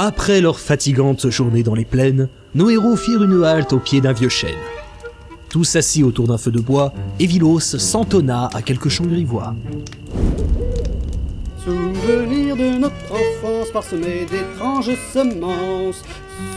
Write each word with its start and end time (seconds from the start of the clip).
Après 0.00 0.40
leur 0.40 0.60
fatigante 0.60 1.28
journée 1.28 1.64
dans 1.64 1.74
les 1.74 1.84
plaines, 1.84 2.28
nos 2.54 2.70
héros 2.70 2.94
firent 2.94 3.24
une 3.24 3.42
halte 3.42 3.72
au 3.72 3.80
pied 3.80 4.00
d'un 4.00 4.12
vieux 4.12 4.28
chêne. 4.28 4.54
Tous 5.48 5.74
assis 5.74 6.04
autour 6.04 6.28
d'un 6.28 6.38
feu 6.38 6.52
de 6.52 6.60
bois, 6.60 6.92
Evilos 7.18 7.58
s'entonna 7.58 8.48
à 8.54 8.62
quelques 8.62 8.90
chants 8.90 9.06
grivois. 9.06 9.56
Parsemé 13.78 14.26
d'étranges 14.28 14.90
semences. 15.14 16.02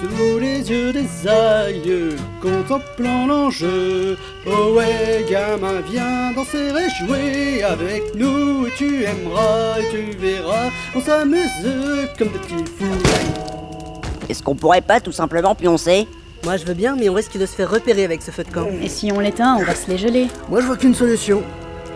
Sous 0.01 0.39
les 0.39 0.67
yeux 0.71 0.91
des 0.91 1.27
aïeux, 1.27 2.15
contemplant 2.41 3.27
l'enjeu. 3.27 4.17
Oh 4.47 4.73
ouais, 4.75 5.23
gamin, 5.29 5.81
viens 5.87 6.31
danser 6.35 6.69
et 6.69 7.05
jouer 7.05 7.63
avec 7.63 8.15
nous. 8.15 8.65
Et 8.65 8.71
tu 8.75 9.03
aimeras 9.03 9.79
et 9.79 9.89
tu 9.91 10.17
verras, 10.17 10.69
on 10.95 11.01
s'amuse 11.01 11.69
comme 12.17 12.29
des 12.29 12.39
petits 12.39 12.71
fous. 12.79 14.01
Est-ce 14.27 14.41
qu'on 14.41 14.55
pourrait 14.55 14.81
pas 14.81 14.99
tout 14.99 15.11
simplement 15.11 15.53
pioncer? 15.53 16.07
Moi 16.43 16.57
je 16.57 16.65
veux 16.65 16.73
bien, 16.73 16.95
mais 16.95 17.07
on 17.09 17.13
risque 17.13 17.37
de 17.37 17.45
se 17.45 17.53
faire 17.53 17.69
repérer 17.69 18.03
avec 18.03 18.23
ce 18.23 18.31
feu 18.31 18.43
de 18.43 18.51
camp. 18.51 18.65
Et 18.81 18.89
si 18.89 19.11
on 19.11 19.19
l'éteint, 19.19 19.57
on 19.59 19.63
va 19.63 19.75
se 19.75 19.87
les 19.91 19.99
geler. 19.99 20.27
Moi 20.49 20.61
je 20.61 20.65
vois 20.65 20.77
qu'une 20.77 20.95
solution. 20.95 21.43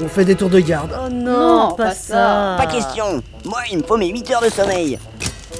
On 0.03 0.07
fait 0.07 0.25
des 0.25 0.35
tours 0.35 0.49
de 0.49 0.59
garde. 0.59 0.91
Oh 0.93 1.09
non, 1.09 1.69
Non, 1.69 1.71
pas, 1.75 1.85
pas 1.85 1.91
ça. 1.93 2.55
Pas 2.59 2.67
question 2.67 3.23
Moi, 3.45 3.59
il 3.71 3.77
me 3.77 3.83
faut 3.83 3.95
mes 3.97 4.09
8 4.09 4.31
heures 4.31 4.41
de 4.41 4.49
sommeil 4.49 4.99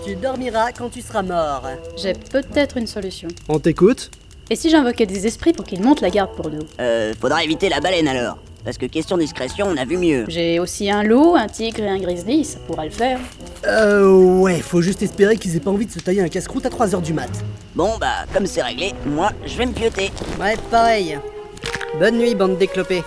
Tu 0.05 0.16
dormiras 0.16 0.72
quand 0.72 0.90
tu 0.90 1.02
seras 1.02 1.23
mort. 1.23 1.64
J'ai 1.98 2.13
peut-être 2.13 2.77
une 2.77 2.86
solution. 2.86 3.27
On 3.50 3.58
t'écoute 3.58 4.12
Et 4.52 4.55
si 4.55 4.70
j'invoquais 4.70 5.08
des 5.08 5.26
esprits 5.26 5.52
pour 5.52 5.66
qu'ils 5.66 5.82
montent 5.82 6.02
la 6.02 6.12
garde 6.12 6.36
pour 6.36 6.52
nous? 6.52 6.62
Euh, 6.80 7.12
faudra 7.20 7.44
éviter 7.44 7.70
la 7.70 7.80
baleine 7.80 8.08
alors. 8.08 8.38
Parce 8.63 8.77
que 8.77 8.86
question 8.86 9.18
discrétion, 9.18 9.66
on 9.68 9.76
a 9.77 9.84
vu 9.84 9.98
mieux. 9.98 10.26
J'ai 10.27 10.60
aussi 10.60 10.91
un 10.91 11.02
loup, 11.02 11.36
un 11.36 11.48
tigre 11.48 11.80
et 11.82 11.90
un 11.90 11.98
grizzly, 11.98 12.46
ça 12.46 12.60
pourrait 12.68 12.86
le 12.86 12.91
faire. 12.91 13.20
Euh, 13.66 14.40
ouais, 14.41 14.60
faut 14.60 14.84
juste 14.84 15.02
espérer 15.02 15.38
qu'ils 15.38 15.55
aient 15.55 15.60
pas 15.60 15.72
envie 15.72 15.88
de 15.88 15.91
se 15.91 15.99
tailler 15.99 16.22
un 16.22 16.30
casse-croûte 16.30 16.68
à 16.68 16.70
3h 16.70 17.02
du 17.02 17.13
mat. 17.13 17.32
Bon 17.74 17.98
bah, 17.99 18.26
comme 18.32 18.46
c'est 18.46 18.62
réglé, 18.62 18.94
moi, 19.07 19.32
je 19.44 19.57
vais 19.57 19.66
me 19.66 19.74
pioter. 19.74 20.12
Ouais, 20.40 20.55
pareil. 20.70 21.18
Bonne 21.99 22.20
nuit, 22.20 22.35
bande 22.35 22.60
d'éclopés. 22.60 23.04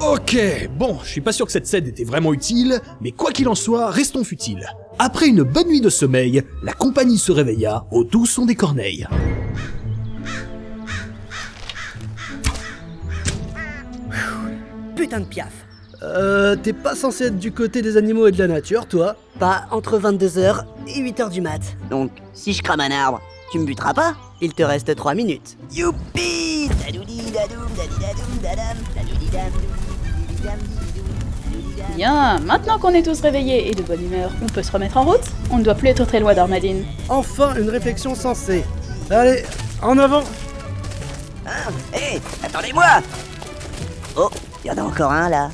Ok, 0.00 0.38
bon, 0.70 0.98
je 1.02 1.08
suis 1.08 1.20
pas 1.20 1.32
sûr 1.32 1.44
que 1.44 1.52
cette 1.52 1.66
scène 1.66 1.86
était 1.86 2.04
vraiment 2.04 2.32
utile, 2.32 2.80
mais 3.02 3.12
quoi 3.12 3.30
qu'il 3.30 3.48
en 3.48 3.54
soit, 3.54 3.90
restons 3.90 4.24
futiles. 4.24 4.66
Après 4.98 5.26
une 5.26 5.42
bonne 5.42 5.68
nuit 5.68 5.80
de 5.80 5.88
sommeil, 5.88 6.42
la 6.62 6.72
compagnie 6.72 7.18
se 7.18 7.32
réveilla 7.32 7.84
au 7.90 8.04
doux 8.04 8.26
son 8.26 8.46
des 8.46 8.54
corneilles. 8.54 9.06
Putain 14.94 15.20
de 15.20 15.24
piaf. 15.26 15.52
Euh, 16.02 16.54
t'es 16.56 16.72
pas 16.72 16.94
censé 16.94 17.24
être 17.24 17.38
du 17.38 17.50
côté 17.50 17.82
des 17.82 17.96
animaux 17.96 18.26
et 18.26 18.32
de 18.32 18.38
la 18.38 18.46
nature, 18.46 18.86
toi 18.86 19.16
Pas 19.38 19.64
entre 19.70 19.98
22h 19.98 20.64
et 20.88 21.00
8h 21.00 21.30
du 21.30 21.40
mat. 21.40 21.60
Donc, 21.90 22.10
si 22.32 22.52
je 22.52 22.62
crame 22.62 22.80
un 22.80 22.90
arbre, 22.90 23.20
tu 23.50 23.58
me 23.58 23.64
buteras 23.64 23.94
pas 23.94 24.14
Il 24.40 24.52
te 24.54 24.62
reste 24.62 24.94
3 24.94 25.14
minutes. 25.14 25.56
Youpi 25.72 26.68
Dadoudi 26.84 27.30
dadoum 27.32 27.68
dadidadoum 27.76 28.38
dadam, 28.42 28.76
dadoudi 28.94 29.26
dam, 29.32 29.50
doudi 29.52 30.42
dam, 30.42 30.58
dididou, 30.58 30.58
dadoudi 30.58 30.74
dam. 30.76 30.83
Bien, 31.96 32.40
maintenant 32.40 32.78
qu'on 32.78 32.92
est 32.94 33.02
tous 33.02 33.20
réveillés 33.20 33.70
et 33.70 33.74
de 33.74 33.82
bonne 33.82 34.04
humeur, 34.04 34.30
on 34.42 34.46
peut 34.46 34.62
se 34.62 34.72
remettre 34.72 34.96
en 34.96 35.04
route 35.04 35.24
On 35.50 35.58
ne 35.58 35.62
doit 35.62 35.74
plus 35.74 35.88
être 35.88 36.04
très 36.04 36.18
loin 36.18 36.34
d'Armadine. 36.34 36.84
Enfin, 37.08 37.54
une 37.56 37.68
réflexion 37.68 38.14
sensée. 38.14 38.64
Allez, 39.10 39.44
en 39.82 39.96
avant 39.98 40.24
Hein 41.46 41.70
Hé, 41.92 42.20
attendez-moi 42.42 42.84
Oh, 44.16 44.30
y 44.64 44.70
en 44.70 44.78
a 44.78 44.82
encore 44.82 45.12
un 45.12 45.28
là. 45.28 45.50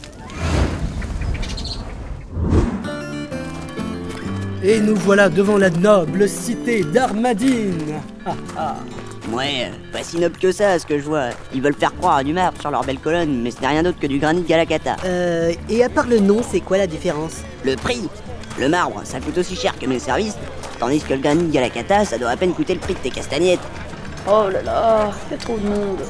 Et 4.63 4.79
nous 4.81 4.97
voilà 4.97 5.29
devant 5.29 5.57
la 5.57 5.71
noble 5.71 6.29
cité 6.29 6.85
d'Armadine. 6.85 8.01
Ah, 8.57 8.77
Ouais, 9.33 9.71
pas 9.93 10.03
si 10.03 10.19
noble 10.19 10.37
que 10.39 10.51
ça, 10.51 10.71
à 10.73 10.79
ce 10.79 10.87
que 10.87 10.99
je 10.99 11.05
vois. 11.05 11.29
Ils 11.55 11.63
veulent 11.63 11.75
faire 11.75 11.95
croire 11.95 12.17
à 12.17 12.25
du 12.25 12.33
marbre 12.33 12.61
sur 12.61 12.71
leur 12.71 12.85
belle 12.85 12.99
colonne, 12.99 13.43
mais 13.43 13.51
ce 13.51 13.61
n'est 13.61 13.69
rien 13.69 13.83
d'autre 13.83 13.99
que 13.99 14.07
du 14.07 14.19
granit 14.19 14.43
Galacata. 14.43 14.97
Euh, 15.05 15.53
et 15.69 15.85
à 15.85 15.89
part 15.89 16.07
le 16.07 16.19
nom, 16.19 16.41
c'est 16.49 16.61
quoi 16.61 16.79
la 16.79 16.87
différence? 16.87 17.43
Le 17.65 17.77
prix 17.77 18.09
Le 18.59 18.69
marbre, 18.69 19.01
ça 19.05 19.21
coûte 19.21 19.39
aussi 19.39 19.55
cher 19.55 19.79
que 19.79 19.87
mes 19.87 19.99
services, 19.99 20.37
tandis 20.79 21.01
que 21.01 21.15
le 21.15 21.21
granit 21.21 21.49
Galacata, 21.49 22.05
ça 22.05 22.19
doit 22.19 22.31
à 22.31 22.37
peine 22.37 22.53
coûter 22.55 22.75
le 22.75 22.81
prix 22.81 22.95
de 22.95 22.99
tes 22.99 23.11
castagnettes. 23.11 23.61
Oh 24.27 24.49
là 24.51 24.63
là, 24.63 25.11
il 25.29 25.33
y 25.33 25.35
a 25.35 25.39
trop 25.39 25.57
de 25.57 25.67
monde. 25.67 26.01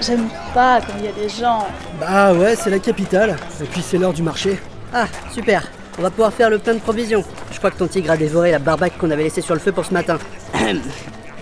J'aime 0.00 0.28
pas 0.54 0.80
quand 0.80 0.94
il 0.98 1.04
y 1.04 1.08
a 1.08 1.12
des 1.12 1.28
gens. 1.28 1.66
Bah 2.00 2.32
ouais, 2.32 2.56
c'est 2.56 2.70
la 2.70 2.78
capitale. 2.78 3.36
Et 3.62 3.66
puis 3.66 3.82
c'est 3.82 3.98
l'heure 3.98 4.14
du 4.14 4.22
marché. 4.22 4.58
Ah, 4.94 5.06
super. 5.30 5.70
On 5.98 6.02
va 6.02 6.10
pouvoir 6.10 6.32
faire 6.32 6.48
le 6.48 6.58
plein 6.58 6.74
de 6.74 6.78
provisions. 6.80 7.22
Je 7.52 7.58
crois 7.58 7.70
que 7.70 7.76
ton 7.76 7.86
tigre 7.86 8.10
a 8.10 8.16
dévoré 8.16 8.50
la 8.50 8.58
barbaque 8.58 8.96
qu'on 8.98 9.10
avait 9.10 9.24
laissée 9.24 9.42
sur 9.42 9.54
le 9.54 9.60
feu 9.60 9.72
pour 9.72 9.84
ce 9.84 9.92
matin. 9.92 10.18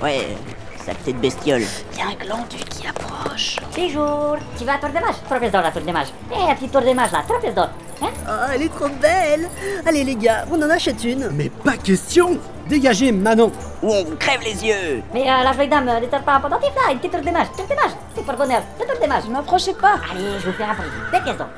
Ouais, 0.03 0.27
saleté 0.89 1.13
de 1.13 1.19
bestiole. 1.19 1.63
Il 1.93 1.99
y 1.99 2.03
a 2.03 2.07
un 2.07 2.15
glandu 2.15 2.57
qui 2.71 2.87
approche. 2.87 3.57
Bonjour, 3.77 4.37
tu 4.57 4.65
vas 4.65 4.75
à 4.75 4.79
Tour 4.79 4.89
de 4.89 4.95
Mage? 4.95 5.17
Trop 5.29 5.39
d'or 5.39 5.63
la 5.63 5.71
Tour 5.71 5.83
de 5.83 5.93
Mage. 5.93 6.09
Eh, 6.33 6.51
un 6.51 6.55
petit 6.55 6.69
Tour 6.69 6.81
de 6.81 6.93
Mage 6.93 7.13
là, 7.13 7.23
trop 7.29 7.53
d'or. 7.53 7.69
Hein? 8.01 8.07
Ah, 8.27 8.47
elle 8.55 8.63
est 8.63 8.69
trop 8.69 8.89
belle 8.89 9.49
Allez 9.85 10.05
les 10.05 10.15
gars, 10.15 10.45
on 10.53 10.63
en 10.63 10.71
achète 10.71 11.03
une 11.03 11.31
Mais 11.33 11.49
pas 11.49 11.77
question 11.77 12.39
Dégagez, 12.69 13.11
Manon 13.11 13.51
Ou 13.83 13.93
on 13.93 14.05
vous 14.05 14.15
crève 14.15 14.41
les 14.41 14.65
yeux 14.65 15.03
Mais 15.13 15.23
euh, 15.23 15.43
la 15.43 15.53
jolie 15.53 15.67
dame, 15.67 15.85
ne 15.87 16.07
tarde 16.07 16.25
pas 16.25 16.39
pendentif 16.39 16.71
là, 16.77 16.93
une 16.93 16.99
petite 16.99 17.13
Tour 17.13 17.23
de 17.23 17.31
Mage, 17.31 17.49
Tour 17.57 17.67
de 17.67 17.75
Mage. 17.75 17.91
C'est 18.15 18.25
pour 18.25 18.35
bonheur, 18.35 18.63
Tour 18.79 18.87
de 19.03 19.09
Mage. 19.09 19.25
Ne 19.25 19.33
m'approchez 19.33 19.75
pas 19.75 19.97
Allez, 20.11 20.39
je 20.39 20.47
vous 20.47 20.57
fais 20.57 20.63
un 20.63 20.75
prix. 20.75 20.87
Des 21.13 21.21
pièces 21.21 21.37
d'or. 21.37 21.49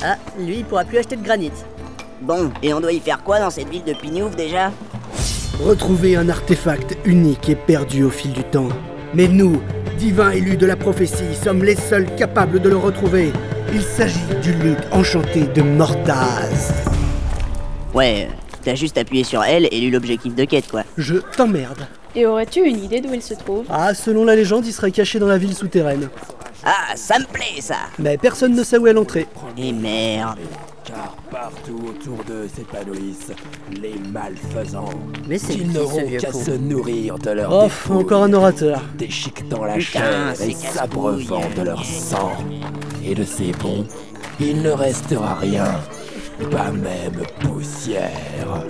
Ah, 0.00 0.14
lui, 0.38 0.58
il 0.58 0.64
pourra 0.64 0.84
plus 0.84 0.98
acheter 0.98 1.16
de 1.16 1.24
granit. 1.24 1.50
Bon, 2.20 2.52
et 2.62 2.72
on 2.72 2.80
doit 2.80 2.92
y 2.92 3.00
faire 3.00 3.22
quoi 3.22 3.40
dans 3.40 3.50
cette 3.50 3.68
ville 3.68 3.84
de 3.84 3.94
Pignouf 3.94 4.36
déjà? 4.36 4.70
Retrouver 5.60 6.14
un 6.14 6.28
artefact 6.28 6.96
unique 7.04 7.48
et 7.48 7.56
perdu 7.56 8.04
au 8.04 8.10
fil 8.10 8.32
du 8.32 8.44
temps. 8.44 8.68
Mais 9.12 9.26
nous, 9.26 9.60
divins 9.98 10.30
élus 10.30 10.56
de 10.56 10.66
la 10.66 10.76
prophétie, 10.76 11.34
sommes 11.34 11.64
les 11.64 11.74
seuls 11.74 12.06
capables 12.14 12.60
de 12.60 12.68
le 12.68 12.76
retrouver. 12.76 13.32
Il 13.72 13.82
s'agit 13.82 14.20
du 14.40 14.52
luth 14.52 14.78
enchanté 14.92 15.48
de 15.48 15.62
Mortaz. 15.62 16.72
Ouais, 17.92 18.28
t'as 18.62 18.76
juste 18.76 18.98
appuyé 18.98 19.24
sur 19.24 19.42
L 19.42 19.66
et 19.72 19.80
lu 19.80 19.90
l'objectif 19.90 20.36
de 20.36 20.44
quête 20.44 20.70
quoi. 20.70 20.84
Je 20.96 21.16
t'emmerde. 21.16 21.88
Et 22.14 22.24
aurais-tu 22.24 22.60
une 22.60 22.84
idée 22.84 23.00
d'où 23.00 23.12
il 23.12 23.22
se 23.22 23.34
trouve? 23.34 23.64
Ah, 23.68 23.94
selon 23.94 24.24
la 24.24 24.36
légende, 24.36 24.64
il 24.64 24.72
serait 24.72 24.92
caché 24.92 25.18
dans 25.18 25.26
la 25.26 25.38
ville 25.38 25.54
souterraine. 25.54 26.08
Ah, 26.64 26.94
ça 26.94 27.18
me 27.18 27.24
plaît 27.24 27.60
ça 27.60 27.76
Mais 27.98 28.16
personne 28.16 28.54
ne 28.54 28.62
sait 28.62 28.78
où 28.78 28.86
est 28.86 28.92
l'entrée. 28.92 29.26
Et 29.56 29.72
merde. 29.72 30.38
Car 30.88 31.14
partout 31.30 31.78
autour 31.90 32.24
d'eux 32.24 32.48
s'épanouissent 32.48 33.32
les 33.78 33.94
malfaisants. 34.10 34.88
Mais 35.28 35.36
c'est 35.38 35.52
Ils 35.54 35.68
qui, 35.68 35.74
n'auront 35.74 36.08
qu'à 36.18 36.32
se 36.32 36.52
nourrir 36.52 37.18
de 37.18 37.30
leur 37.30 37.52
Oh, 37.52 37.92
encore 37.92 38.22
un 38.22 38.32
orateur. 38.32 38.80
déchiquetant 38.96 39.64
la 39.66 39.74
Putain, 39.74 39.80
chair 40.00 40.32
c'est 40.34 40.48
et 40.50 40.54
s'abreuvant 40.54 41.40
casse-couille. 41.40 41.54
de 41.56 41.62
leur 41.62 41.84
sang. 41.84 42.32
Et 43.04 43.14
de 43.14 43.24
ces 43.24 43.52
bons, 43.52 43.86
il 44.40 44.62
ne 44.62 44.70
restera 44.70 45.34
rien, 45.34 45.66
pas 46.50 46.70
même 46.70 47.22
poussière. 47.40 48.64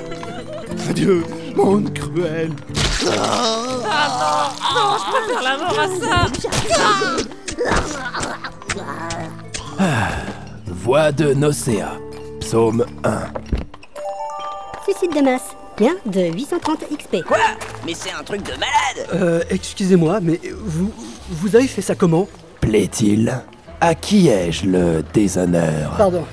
Adieu, 0.90 1.22
monde 1.54 1.92
cruel. 1.94 2.50
Voix 10.66 11.12
de 11.12 11.34
Nocéa, 11.34 11.92
psaume 12.48 12.86
1. 13.04 13.10
Suicide 14.84 15.14
de 15.14 15.20
masse. 15.20 15.50
Bien 15.76 15.96
de 16.06 16.32
830 16.34 16.78
XP. 16.96 17.22
Quoi? 17.26 17.36
Mais 17.84 17.92
c'est 17.94 18.10
un 18.10 18.22
truc 18.24 18.42
de 18.42 18.52
malade 18.52 19.06
Euh, 19.12 19.42
excusez-moi, 19.50 20.20
mais 20.22 20.40
vous, 20.64 20.90
vous 21.30 21.56
avez 21.56 21.66
fait 21.66 21.82
ça 21.82 21.94
comment? 21.94 22.26
Plaît-il? 22.62 23.34
À 23.82 23.94
qui 23.94 24.28
ai-je 24.28 24.64
le 24.64 25.04
déshonneur? 25.12 25.94
Pardon. 25.98 26.24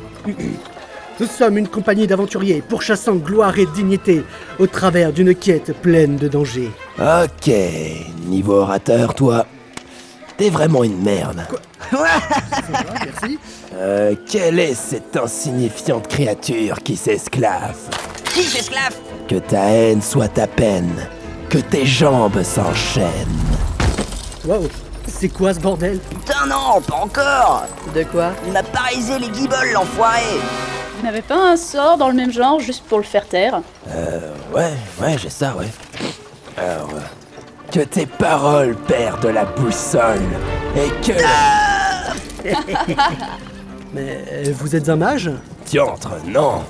Nous 1.20 1.28
sommes 1.28 1.58
une 1.58 1.68
compagnie 1.68 2.08
d'aventuriers 2.08 2.64
pourchassant 2.68 3.16
gloire 3.16 3.60
et 3.60 3.66
dignité 3.66 4.24
au 4.58 4.68
travers 4.68 5.12
d'une 5.12 5.36
quête 5.36 5.76
pleine 5.82 6.16
de 6.16 6.30
dangers. 6.30 6.72
Ok, 6.98 7.52
niveau 8.28 8.54
orateur, 8.62 9.14
toi, 9.16 9.46
t'es 10.38 10.50
vraiment 10.50 10.84
une 10.84 11.02
merde. 11.02 11.46
Merci. 11.92 13.40
Euh, 13.76 14.16
quelle 14.30 14.60
est 14.60 14.74
cette 14.74 15.16
insignifiante 15.18 16.08
créature 16.08 16.80
qui 16.84 16.96
s'esclave 16.96 17.76
Qui 18.34 18.44
s'esclave? 18.44 18.96
Que 19.28 19.36
ta 19.36 19.66
haine 19.70 20.02
soit 20.02 20.28
ta 20.30 20.48
peine, 20.48 21.08
que 21.50 21.58
tes 21.58 21.86
jambes 21.86 22.42
s'enchaînent. 22.44 23.06
Waouh, 24.46 24.68
c'est 25.08 25.30
quoi 25.30 25.54
ce 25.54 25.60
bordel? 25.60 26.00
Putain 26.00 26.46
non, 26.48 26.82
pas 26.82 26.96
encore 26.96 27.66
De 27.94 28.04
quoi? 28.04 28.32
Il 28.46 28.54
m'a 28.54 28.64
parisé 28.64 29.18
les 29.20 29.30
guibolles 29.30 29.72
l'enfoiré 29.74 30.22
Vous 30.98 31.06
n'avez 31.06 31.22
pas 31.22 31.52
un 31.52 31.58
sort 31.58 31.98
dans 31.98 32.10
le 32.10 32.16
même 32.16 32.32
genre 32.32 32.60
juste 32.60 32.84
pour 32.86 32.98
le 33.00 33.04
faire 33.04 33.28
taire? 33.28 33.62
Ouais, 34.54 34.74
ouais, 35.02 35.18
j'ai 35.18 35.30
ça, 35.30 35.56
ouais. 35.56 35.68
Alors, 36.58 36.90
euh, 36.94 37.00
que 37.76 37.82
tes 37.82 38.06
paroles 38.06 38.78
perdent 38.88 39.26
la 39.26 39.44
boussole 39.44 40.22
et 40.78 40.88
que... 41.06 41.12
Mais 43.94 44.24
euh, 44.32 44.54
vous 44.58 44.78
êtes 44.78 44.88
un 44.88 44.96
mage? 44.96 45.30
Diantre, 45.66 46.14
non. 46.26 46.62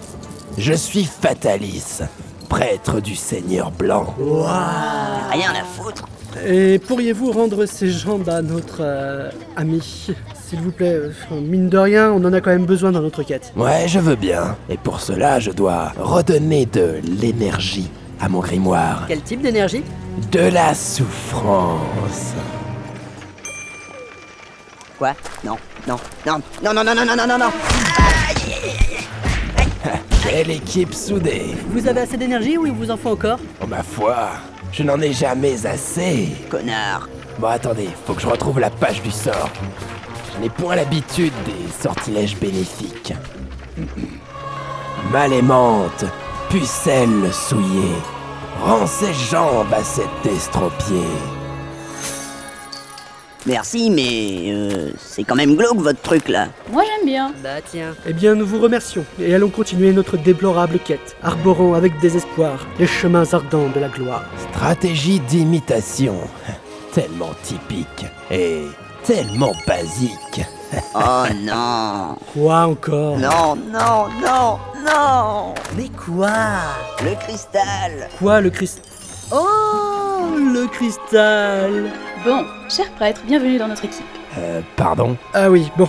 Je 0.58 0.74
suis 0.74 1.04
Fatalis, 1.04 2.00
prêtre 2.50 3.02
du 3.02 3.16
Seigneur 3.16 3.70
Blanc. 3.70 4.16
Rien 5.30 5.52
à 5.52 5.64
foutre. 5.64 6.08
Et 6.44 6.80
pourriez-vous 6.80 7.32
rendre 7.32 7.68
ces 7.68 7.92
jambes 7.92 8.28
à 8.28 8.42
notre 8.42 8.80
euh, 8.80 9.30
ami? 9.56 10.08
S'il 10.34 10.60
vous 10.60 10.72
plaît, 10.72 10.96
euh, 10.96 11.12
mine 11.40 11.70
de 11.70 11.78
rien, 11.78 12.12
on 12.14 12.26
en 12.26 12.34
a 12.34 12.42
quand 12.42 12.50
même 12.50 12.66
besoin 12.66 12.92
dans 12.92 13.02
notre 13.02 13.22
quête. 13.22 13.54
Ouais, 13.56 13.88
je 13.88 14.00
veux 14.00 14.16
bien. 14.16 14.58
Et 14.70 14.78
pour 14.78 15.00
cela, 15.02 15.40
je 15.40 15.52
dois 15.52 15.94
redonner 16.00 16.66
de 16.66 16.96
l'énergie 17.22 17.92
à 18.20 18.30
mon 18.30 18.40
grimoire. 18.40 19.06
Quel 19.08 19.22
type 19.22 19.42
d'énergie? 19.42 19.84
De 20.32 20.40
la 20.50 20.74
souffrance. 20.74 22.34
Quoi? 24.98 25.14
Non, 25.44 25.58
non, 25.88 25.98
non, 26.26 26.42
non, 26.64 26.74
non, 26.74 26.84
non, 26.84 26.96
non, 26.96 27.06
non, 27.06 27.16
non, 27.16 27.28
non, 27.28 27.38
non. 27.46 27.52
Quelle 30.24 30.52
équipe 30.52 30.94
soudée. 30.94 31.56
Vous 31.70 31.88
avez 31.88 32.02
assez 32.02 32.18
d'énergie 32.18 32.58
ou 32.58 32.66
il 32.66 32.72
vous 32.74 32.90
en 32.90 32.98
faut 32.98 33.12
encore? 33.12 33.40
Oh 33.62 33.68
ma 33.68 33.84
foi, 33.84 34.30
je 34.72 34.84
n'en 34.84 35.00
ai 35.02 35.14
jamais 35.14 35.66
assez. 35.66 36.30
Connard. 36.50 37.08
Bon, 37.38 37.48
attendez, 37.48 37.90
faut 38.06 38.14
que 38.14 38.22
je 38.22 38.28
retrouve 38.28 38.60
la 38.60 38.70
page 38.70 39.02
du 39.04 39.12
sort. 39.12 39.50
Je 40.36 40.42
n'ai 40.42 40.50
point 40.50 40.76
l'habitude 40.76 41.34
des 41.46 41.72
sortilèges 41.82 42.36
bénéfiques. 42.38 43.14
Mal 45.12 45.34
aimante, 45.34 46.06
pucelle 46.50 47.32
souillée, 47.32 47.96
rends 48.64 48.88
ses 48.88 49.14
jambes 49.14 49.74
à 49.74 49.84
cet 49.84 50.26
estropié. 50.26 51.04
Merci, 53.48 53.92
mais 53.92 54.52
euh, 54.52 54.90
c'est 54.98 55.24
quand 55.24 55.36
même 55.36 55.56
glauque 55.56 55.78
votre 55.78 56.02
truc 56.02 56.30
là. 56.30 56.48
Moi 56.72 56.82
j'aime 56.84 57.06
bien. 57.06 57.32
Bah 57.44 57.62
tiens. 57.64 57.94
Eh 58.08 58.14
bien, 58.14 58.34
nous 58.34 58.46
vous 58.46 58.60
remercions 58.60 59.06
et 59.20 59.36
allons 59.36 59.50
continuer 59.50 59.94
notre 59.94 60.18
déplorable 60.18 60.80
quête, 60.80 61.16
arborant 61.22 61.76
avec 61.76 62.00
désespoir 62.00 62.66
les 62.80 62.88
chemins 62.88 63.32
ardents 63.34 63.70
de 63.70 63.80
la 63.80 63.90
gloire. 63.90 64.24
Stratégie 64.52 65.20
d'imitation, 65.20 66.16
tellement 66.92 67.34
typique 67.44 68.06
et 68.32 68.64
tellement 69.04 69.54
basique. 69.68 70.42
Oh 70.94 71.24
non. 71.44 72.16
Quoi 72.34 72.66
encore? 72.68 73.18
Non, 73.18 73.56
non, 73.56 74.08
non, 74.22 74.58
non. 74.86 75.54
Mais 75.76 75.90
quoi? 75.90 76.30
Le 77.04 77.16
cristal. 77.16 78.10
Quoi 78.20 78.42
le 78.42 78.50
Christ 78.50 78.82
Oh, 79.32 80.36
le 80.38 80.68
cristal 80.68 81.86
Bon, 82.24 82.44
cher 82.70 82.86
prêtre, 82.96 83.22
bienvenue 83.28 83.58
dans 83.58 83.68
notre 83.68 83.86
équipe. 83.86 84.06
Euh, 84.38 84.62
pardon? 84.76 85.18
Ah 85.34 85.50
oui, 85.50 85.72
bon. 85.78 85.88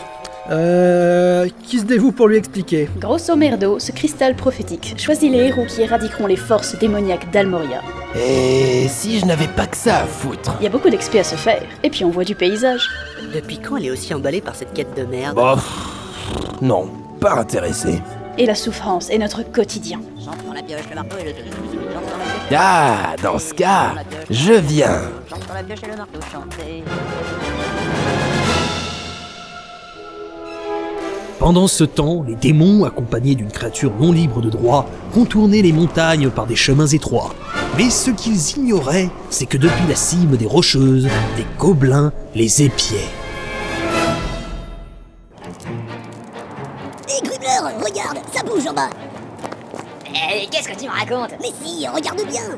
Euh. 0.50 1.48
Qui 1.64 1.80
se 1.80 1.84
dévoue 1.84 2.12
pour 2.12 2.28
lui 2.28 2.36
expliquer? 2.36 2.88
Grosso 2.98 3.34
merdo, 3.36 3.78
ce 3.78 3.90
cristal 3.92 4.36
prophétique 4.36 4.94
choisit 4.98 5.30
les 5.30 5.48
héros 5.48 5.66
qui 5.66 5.82
éradiqueront 5.82 6.26
les 6.26 6.36
forces 6.36 6.78
démoniaques 6.78 7.30
d'Almoria. 7.32 7.82
Et 8.14 8.86
si 8.88 9.18
je 9.18 9.26
n'avais 9.26 9.48
pas 9.48 9.66
que 9.66 9.76
ça 9.76 9.98
à 9.98 10.04
foutre? 10.04 10.54
Il 10.60 10.64
y 10.64 10.66
a 10.66 10.70
beaucoup 10.70 10.88
d'expé 10.88 11.18
à 11.18 11.24
se 11.24 11.34
faire, 11.34 11.62
et 11.82 11.90
puis 11.90 12.04
on 12.04 12.10
voit 12.10 12.24
du 12.24 12.34
paysage. 12.34 12.88
Depuis 13.34 13.58
quand 13.58 13.76
elle 13.76 13.86
est 13.86 13.90
aussi 13.90 14.14
emballée 14.14 14.40
par 14.40 14.54
cette 14.54 14.72
quête 14.72 14.96
de 14.96 15.04
merde? 15.04 15.34
Bof. 15.34 15.66
Non, 16.62 16.88
pas 17.20 17.34
intéressé. 17.40 18.00
Et 18.38 18.46
la 18.46 18.54
souffrance 18.54 19.08
est 19.10 19.18
notre 19.18 19.42
quotidien. 19.42 20.00
Ah, 22.52 23.16
dans 23.22 23.38
ce 23.38 23.54
cas, 23.54 23.94
je 24.30 24.52
viens. 24.52 25.00
Pendant 31.38 31.66
ce 31.66 31.84
temps, 31.84 32.24
les 32.26 32.34
démons, 32.34 32.84
accompagnés 32.84 33.34
d'une 33.34 33.50
créature 33.50 33.92
non 33.98 34.12
libre 34.12 34.40
de 34.40 34.50
droit, 34.50 34.88
contournaient 35.12 35.62
les 35.62 35.72
montagnes 35.72 36.30
par 36.30 36.46
des 36.46 36.56
chemins 36.56 36.86
étroits. 36.86 37.34
Mais 37.76 37.90
ce 37.90 38.10
qu'ils 38.10 38.58
ignoraient, 38.58 39.10
c'est 39.30 39.46
que 39.46 39.56
depuis 39.56 39.86
la 39.88 39.96
cime 39.96 40.36
des 40.36 40.46
Rocheuses, 40.46 41.08
des 41.36 41.46
gobelins 41.58 42.12
les 42.34 42.62
épiaient. 42.62 43.25
Qu'est-ce 50.56 50.68
que 50.68 50.80
tu 50.80 50.88
me 50.88 50.92
racontes 50.92 51.34
Mais 51.40 51.52
si, 51.62 51.86
regarde 51.86 52.26
bien. 52.26 52.56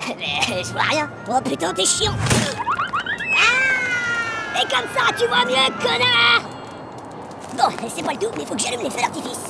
Mais 0.18 0.62
je 0.62 0.72
vois 0.72 0.82
rien. 0.82 1.10
Oh 1.30 1.40
putain, 1.42 1.72
t'es 1.72 1.84
chiant. 1.84 2.12
Ah 3.34 4.60
Et 4.60 4.66
comme 4.68 4.88
ça, 4.94 5.12
tu 5.18 5.26
vois 5.26 5.44
mieux, 5.46 5.72
connard 5.80 6.42
Bon, 7.56 7.88
c'est 7.88 8.04
pas 8.04 8.12
le 8.12 8.18
tout, 8.18 8.28
mais 8.36 8.44
faut 8.44 8.54
que 8.54 8.60
j'allume 8.60 8.82
les 8.82 8.90
feux 8.90 9.00
d'artifice. 9.00 9.40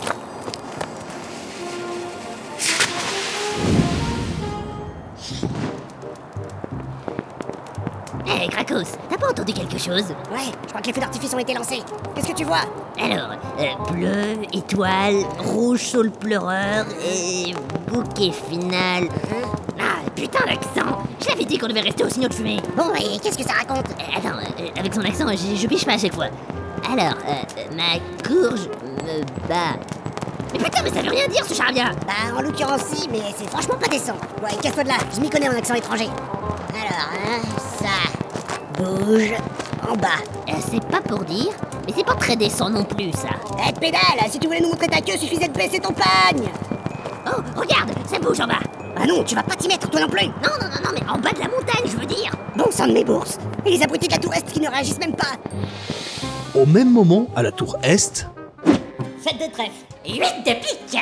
Hé, 8.26 8.48
Krakos, 8.48 8.96
t'as 9.10 9.18
pas 9.18 9.28
entendu 9.28 9.52
quelque 9.52 9.76
chose? 9.76 10.08
Ouais, 10.32 10.52
je 10.62 10.68
crois 10.68 10.80
que 10.80 10.86
les 10.86 10.92
feux 10.94 11.00
d'artifice 11.00 11.34
ont 11.34 11.38
été 11.38 11.52
lancés. 11.52 11.82
Qu'est-ce 12.14 12.28
que 12.28 12.34
tu 12.34 12.44
vois? 12.44 12.62
Alors, 12.98 13.32
euh, 13.58 13.92
bleu, 13.92 14.46
étoile, 14.52 15.16
rouge 15.38 15.82
sous 15.82 16.02
le 16.02 16.10
pleureur 16.10 16.86
et 17.04 17.54
bouquet 17.90 18.32
final. 18.32 19.08
Ah, 19.80 20.00
putain, 20.14 20.44
l'accent 20.46 21.02
Je 21.20 21.28
l'avais 21.28 21.44
dit 21.44 21.58
qu'on 21.58 21.68
devait 21.68 21.80
rester 21.80 22.04
au 22.04 22.08
signaux 22.08 22.28
de 22.28 22.34
fumée. 22.34 22.58
Bon, 22.76 22.92
et 22.94 23.18
qu'est-ce 23.18 23.38
que 23.38 23.44
ça 23.44 23.52
raconte? 23.54 23.86
Euh, 23.90 24.16
Attends, 24.18 24.38
euh, 24.38 24.68
avec 24.78 24.94
son 24.94 25.00
accent, 25.04 25.26
je, 25.30 25.56
je 25.56 25.66
piche 25.66 25.84
pas 25.84 25.94
à 25.94 25.98
chaque 25.98 26.14
fois. 26.14 26.26
Alors, 26.90 27.14
euh, 27.28 27.76
ma 27.76 27.98
courge 28.26 28.68
me 29.04 29.22
bat. 29.48 29.78
Mais 30.52 30.58
putain, 30.60 30.82
mais 30.82 30.90
ça 30.90 31.02
veut 31.02 31.10
rien 31.10 31.28
dire 31.28 31.44
ce 31.46 31.54
charabia 31.54 31.90
Bah, 32.06 32.36
en 32.36 32.40
l'occurrence, 32.42 32.80
si, 32.92 33.08
mais 33.10 33.20
c'est 33.36 33.48
franchement 33.48 33.74
pas 33.80 33.88
décent. 33.88 34.16
Ouais, 34.42 34.56
casse-toi 34.62 34.84
de 34.84 34.88
là, 34.88 34.94
je 35.14 35.20
m'y 35.20 35.28
connais 35.28 35.48
en 35.48 35.52
accent 35.56 35.74
étranger. 35.74 36.08
Alors, 36.70 37.10
hein, 37.12 37.40
ça 37.78 38.82
bouge 38.82 39.32
en 39.88 39.96
bas. 39.96 40.08
Euh, 40.48 40.52
C'est 40.70 40.84
pas 40.86 41.00
pour 41.00 41.24
dire, 41.24 41.52
mais 41.86 41.92
c'est 41.96 42.04
pas 42.06 42.14
très 42.14 42.36
décent 42.36 42.70
non 42.70 42.84
plus, 42.84 43.12
ça. 43.12 43.28
Eh, 43.68 43.72
pédale, 43.72 44.00
si 44.30 44.38
tu 44.38 44.46
voulais 44.46 44.60
nous 44.60 44.68
montrer 44.70 44.86
ta 44.88 45.00
queue, 45.00 45.18
suffisait 45.18 45.48
de 45.48 45.52
baisser 45.52 45.80
ton 45.80 45.92
pagne 45.92 46.48
Oh, 47.30 47.40
regarde, 47.56 47.90
ça 48.06 48.18
bouge 48.18 48.40
en 48.40 48.46
bas. 48.46 48.60
Ah 48.96 49.06
non, 49.06 49.22
tu 49.22 49.34
vas 49.34 49.42
pas 49.42 49.54
t'y 49.54 49.68
mettre, 49.68 49.88
toi 49.90 50.00
non 50.00 50.08
plus. 50.08 50.26
Non, 50.26 50.50
non, 50.60 50.68
non, 50.68 50.80
non, 50.84 50.90
mais 50.94 51.02
en 51.08 51.18
bas 51.18 51.30
de 51.32 51.40
la 51.40 51.48
montagne, 51.48 51.84
je 51.86 51.96
veux 51.96 52.06
dire. 52.06 52.32
Bon 52.56 52.70
sang 52.70 52.86
de 52.86 52.92
mes 52.92 53.04
bourses. 53.04 53.38
Et 53.66 53.70
les 53.70 53.82
abrutis 53.82 54.08
de 54.08 54.12
la 54.12 54.18
tour 54.18 54.34
Est 54.34 54.44
qui 54.52 54.60
ne 54.60 54.68
réagissent 54.68 54.98
même 54.98 55.14
pas. 55.14 55.36
Au 56.54 56.66
même 56.66 56.90
moment, 56.90 57.28
à 57.36 57.42
la 57.42 57.52
tour 57.52 57.76
Est, 57.82 58.26
Faites 59.22 59.38
de 59.38 59.52
trèfle. 59.52 59.72
8 60.06 60.20
de 60.46 60.54
pique. 60.54 60.98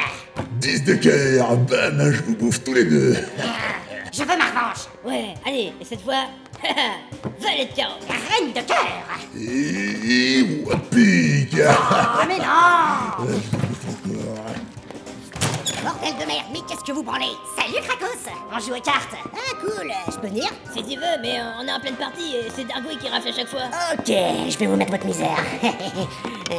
10 0.61 0.85
de 0.85 0.95
cœur, 0.95 1.57
bam, 1.57 2.11
je 2.13 2.23
vous 2.23 2.35
bouffe 2.37 2.65
tous 2.65 2.75
les 2.75 2.85
deux. 2.85 3.17
Je 4.13 4.21
veux 4.23 4.27
ma 4.27 4.47
revanche. 4.47 4.87
Ouais, 5.05 5.35
allez, 5.47 5.73
et 5.81 5.85
cette 5.85 6.01
fois... 6.03 6.25
Volet 7.39 7.67
de 7.71 7.77
carreau 7.77 7.97
Reine 8.09 8.53
de 8.53 8.61
cœur. 8.67 8.79
Et 9.39 10.65
wapik 10.67 11.57
Oh, 11.61 12.25
mais 12.27 12.39
non 12.39 13.29
Bordel 15.87 16.15
de 16.15 16.25
merde, 16.27 16.47
mais 16.53 16.59
qu'est-ce 16.69 16.83
que 16.83 16.91
vous 16.91 17.05
branlez 17.05 17.31
Salut, 17.57 17.81
Krakos 17.87 18.29
On 18.53 18.59
joue 18.59 18.75
aux 18.75 18.81
cartes 18.81 19.15
Ah 19.33 19.55
cool, 19.61 19.93
je 20.09 20.17
peux 20.19 20.27
venir 20.27 20.49
Si 20.75 20.83
tu 20.83 20.97
veux, 20.99 21.17
mais 21.23 21.39
euh, 21.39 21.61
on 21.61 21.67
est 21.69 21.73
en 21.73 21.79
pleine 21.79 21.95
partie 21.95 22.35
et 22.35 22.49
c'est 22.53 22.65
Dargouille 22.65 22.99
qui 22.99 23.09
rafle 23.09 23.29
à 23.29 23.33
chaque 23.33 23.47
fois. 23.47 23.61
Ok, 23.93 24.07
je 24.09 24.59
vais 24.59 24.67
vous 24.67 24.75
mettre 24.75 24.91
votre 24.91 25.07
misère. 25.07 25.37
euh, 25.63 25.69
euh, 26.51 26.57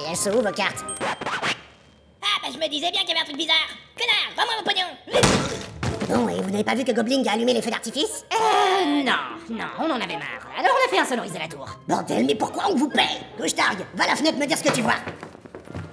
et 0.00 0.10
elles 0.10 0.16
sont 0.16 0.30
où 0.32 0.42
vos 0.42 0.52
cartes 0.52 0.84
Ah, 1.00 2.26
bah 2.42 2.48
je 2.52 2.58
me 2.58 2.68
disais 2.68 2.90
bien 2.90 3.00
qu'il 3.00 3.08
y 3.08 3.12
avait 3.12 3.20
un 3.20 3.24
truc 3.24 3.38
bizarre 3.38 3.68
Connard, 3.98 4.36
rends-moi 4.36 4.54
mon 4.58 4.64
pognon 4.70 6.24
Bon, 6.26 6.28
et 6.28 6.42
vous 6.42 6.50
n'avez 6.50 6.64
pas 6.64 6.74
vu 6.74 6.84
que 6.84 6.92
Goblin 6.92 7.22
a 7.26 7.32
allumé 7.32 7.54
les 7.54 7.62
feux 7.62 7.70
d'artifice 7.70 8.26
Euh, 8.34 9.02
non, 9.02 9.12
non, 9.48 9.64
on 9.78 9.84
en 9.84 9.94
avait 9.96 10.18
marre. 10.18 10.46
Alors 10.58 10.72
on 10.78 10.86
a 10.86 10.90
fait 10.90 10.98
insonoriser 10.98 11.38
la 11.38 11.48
tour. 11.48 11.66
Bordel, 11.88 12.26
mais 12.26 12.34
pourquoi 12.34 12.64
on 12.68 12.74
vous 12.74 12.90
paye 12.90 13.20
Couche-targue, 13.38 13.86
va 13.94 14.04
à 14.04 14.08
la 14.08 14.16
fenêtre 14.16 14.36
me 14.36 14.44
dire 14.44 14.58
ce 14.58 14.62
que 14.64 14.72
tu 14.72 14.82
vois. 14.82 14.96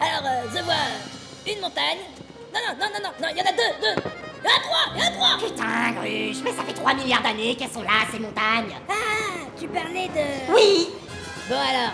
Alors, 0.01 0.25
euh, 0.25 0.43
je 0.53 0.61
vois 0.63 0.73
une 1.53 1.61
montagne. 1.61 1.99
Non, 2.53 2.59
non, 2.67 2.75
non, 2.79 2.87
non, 2.93 2.99
non, 3.03 3.09
non, 3.21 3.27
il 3.31 3.37
y 3.37 3.41
en 3.41 3.45
a 3.45 3.51
deux, 3.51 3.73
deux. 3.81 4.01
Il 4.41 4.49
y 4.49 4.51
en 4.51 4.55
a 4.55 4.61
trois, 4.61 4.93
il 4.95 4.99
y 4.99 5.03
en 5.03 5.07
a 5.07 5.11
trois. 5.11 5.47
Putain, 5.47 5.91
Gruche, 5.93 6.41
mais 6.43 6.51
ça 6.51 6.63
fait 6.63 6.73
3 6.73 6.93
milliards 6.95 7.21
d'années 7.21 7.55
qu'elles 7.55 7.69
sont 7.69 7.81
là, 7.83 8.05
ces 8.11 8.19
montagnes. 8.19 8.75
Ah, 8.89 9.45
tu 9.59 9.67
parlais 9.67 10.07
de... 10.07 10.53
Oui. 10.53 10.89
Bon 11.49 11.55
alors, 11.55 11.93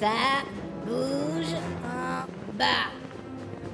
ça 0.00 0.42
bouge 0.84 1.54
en 1.84 2.52
bas. 2.54 2.90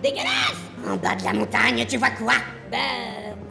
Dégueulasse 0.03 0.61
En 0.87 0.97
bas 0.97 1.15
de 1.17 1.25
la 1.25 1.33
montagne, 1.33 1.87
tu 1.87 1.97
vois 1.97 2.11
quoi? 2.11 2.35
Bah, 2.71 2.77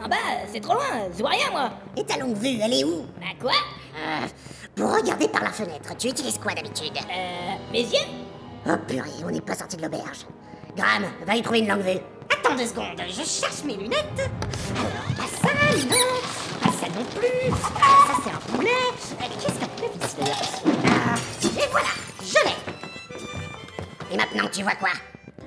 en 0.04 0.08
bas, 0.08 0.16
c'est 0.52 0.60
trop 0.60 0.74
loin, 0.74 1.08
je 1.12 1.18
vois 1.18 1.30
rien, 1.30 1.50
moi. 1.50 1.70
Et 1.96 2.04
ta 2.04 2.16
longue 2.18 2.36
vue, 2.36 2.58
elle 2.62 2.72
est 2.74 2.84
où? 2.84 3.06
Bah 3.20 3.26
quoi? 3.40 3.52
Euh, 3.96 4.26
Pour 4.76 4.94
regarder 4.94 5.26
par 5.28 5.42
la 5.42 5.50
fenêtre, 5.50 5.96
tu 5.98 6.08
utilises 6.08 6.38
quoi 6.38 6.54
d'habitude? 6.54 6.96
Euh, 6.96 7.52
mes 7.72 7.80
yeux 7.82 8.06
Oh 8.66 8.76
purée, 8.86 9.10
on 9.26 9.30
n'est 9.30 9.40
pas 9.40 9.54
sorti 9.56 9.76
de 9.76 9.82
l'auberge. 9.82 10.26
Graham, 10.76 11.04
va 11.26 11.36
y 11.36 11.42
trouver 11.42 11.60
une 11.60 11.68
longue 11.68 11.82
vue. 11.82 11.98
Attends 12.32 12.56
deux 12.56 12.66
secondes, 12.66 13.00
je 13.08 13.22
cherche 13.22 13.62
mes 13.64 13.76
lunettes. 13.76 14.30
Alors, 14.76 15.16
pas 15.16 15.48
ça, 15.48 15.54
non. 15.88 15.96
Pas 16.62 16.70
ça 16.70 16.86
non 16.94 17.04
plus. 17.14 17.54
Ah, 17.76 18.06
ça, 18.08 18.14
c'est 18.24 18.30
un 18.30 18.56
poulet. 18.56 18.70
Euh, 18.70 19.24
Qu'est-ce 19.40 19.58
qu'un 19.60 19.66
poulet 19.68 19.90
Ah, 20.86 21.14
Et 21.44 21.68
voilà, 21.70 21.88
je 22.22 22.38
l'ai. 22.44 24.14
Et 24.14 24.16
maintenant, 24.16 24.48
tu 24.52 24.62
vois 24.62 24.74
quoi? 24.74 24.90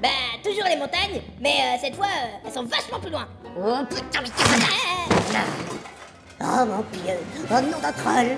Bah, 0.01 0.09
toujours 0.43 0.65
les 0.69 0.75
montagnes, 0.77 1.21
mais 1.41 1.55
euh, 1.59 1.77
cette 1.81 1.95
fois, 1.95 2.05
euh, 2.05 2.45
elles 2.45 2.53
sont 2.53 2.63
vachement 2.63 2.99
plus 2.99 3.09
loin. 3.11 3.27
Oh 3.57 3.83
putain, 3.89 4.21
mais 4.21 4.29
qu'est-ce 4.29 4.55
que 4.55 4.61
c'est 4.61 5.37
Oh 6.39 6.65
mon 6.67 6.83
pieu, 6.83 7.13
oh 7.49 7.61
nom 7.61 7.79
d'un 7.81 7.91
troll 7.91 8.37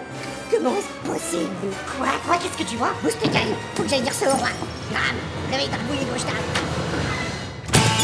Comment 0.50 0.72
est-ce 0.78 1.10
possible? 1.12 1.76
Quoi? 1.98 2.08
Quoi? 2.26 2.38
Qu'est-ce 2.38 2.58
que 2.58 2.64
tu 2.70 2.78
vois? 2.78 2.92
Bouge 3.04 3.18
tes 3.22 3.28
cannes, 3.30 3.54
faut 3.76 3.84
que 3.84 3.90
j'aille 3.90 4.02
dire 4.02 4.14
ça 4.14 4.28
au 4.30 4.38
roi 4.38 4.48
Gram, 4.90 5.16
réveille 5.52 5.68
ta 5.68 5.78
bouille 5.78 6.06
gauche 6.06 6.24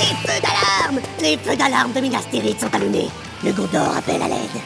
Les 0.06 0.16
feux 0.16 0.42
d'alarme 0.42 1.00
Les 1.20 1.38
feux 1.38 1.56
d'alarme 1.56 1.92
de 1.92 2.00
Minas 2.00 2.26
Tirith 2.30 2.60
sont 2.60 2.74
allumés 2.76 3.10
Le 3.44 3.52
Gondor 3.52 3.98
appelle 3.98 4.22
à 4.22 4.28
l'aide 4.28 4.62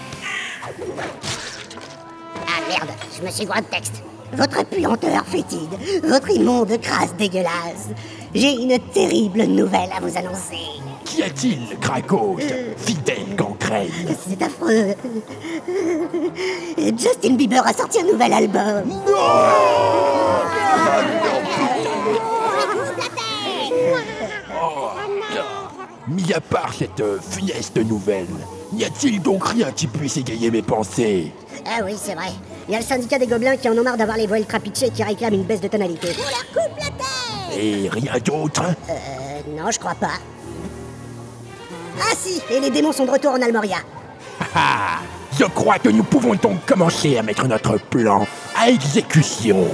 Ah 2.46 2.62
merde, 2.68 2.90
je 3.18 3.26
me 3.26 3.32
suis 3.32 3.46
gouré 3.46 3.62
de 3.62 3.68
texte 3.68 4.04
votre 4.34 4.64
puanteur 4.66 5.26
fétide, 5.26 5.76
votre 6.04 6.30
immonde 6.30 6.80
crasse 6.82 7.16
dégueulasse. 7.16 7.90
J'ai 8.34 8.54
une 8.54 8.78
terrible 8.94 9.44
nouvelle 9.44 9.90
à 9.96 10.00
vous 10.00 10.16
annoncer. 10.16 10.68
Qu'y 11.04 11.24
a-t-il, 11.24 11.80
Krakos 11.80 12.38
Fidèle 12.78 13.36
gangrène 13.36 13.90
C'est 14.28 14.42
affreux. 14.44 14.94
Justin 16.78 17.34
Bieber 17.34 17.66
a 17.66 17.74
sorti 17.74 18.02
un 18.02 18.12
nouvel 18.12 18.34
album. 18.34 18.84
Mis 26.10 26.34
à 26.34 26.42
part 26.42 26.74
cette 26.74 27.02
euh, 27.02 27.20
funeste 27.22 27.78
nouvelle, 27.78 28.26
n'y 28.74 28.84
a-t-il 28.84 29.22
donc 29.22 29.48
rien 29.48 29.72
qui 29.72 29.86
puisse 29.86 30.18
égayer 30.18 30.50
mes 30.50 30.64
pensées? 30.64 31.32
Ah 31.68 31.82
oui, 31.86 31.94
c'est 32.02 32.16
vrai. 32.16 32.32
Il 32.68 32.72
y 32.74 32.76
a 32.76 32.80
le 32.80 32.86
syndicat 32.86 33.20
des 33.20 33.28
gobelins 33.28 33.58
qui 33.58 33.70
en 33.70 33.78
ont 33.78 33.84
marre 33.84 33.98
d'avoir 33.98 34.18
les 34.18 34.26
voiles 34.26 34.46
crapitchées 34.46 34.88
et 34.88 34.92
qui 34.92 35.04
réclament 35.04 35.36
une 35.36 35.44
baisse 35.44 35.62
de 35.62 35.68
tonalité. 35.68 36.08
On 36.18 36.30
leur 36.30 36.68
coupe 36.68 36.78
la 36.80 36.86
tête 36.86 37.60
Et 37.60 37.90
rien 37.90 38.14
d'autre 38.26 38.64
Euh, 38.90 39.42
non, 39.56 39.70
je 39.70 39.78
crois 39.78 39.94
pas. 39.96 40.18
Ah 42.00 42.14
si, 42.18 42.42
et 42.50 42.60
les 42.60 42.72
démons 42.72 42.92
sont 42.92 43.06
de 43.06 43.12
retour 43.12 43.32
en 43.34 43.42
Almoria. 43.42 43.78
Ah 44.56 45.00
Je 45.38 45.46
crois 45.46 45.78
que 45.78 45.90
nous 45.90 46.04
pouvons 46.04 46.34
donc 46.36 46.66
commencer 46.66 47.18
à 47.18 47.24
mettre 47.24 47.48
notre 47.48 47.78
plan 47.78 48.26
à 48.56 48.70
exécution. 48.70 49.68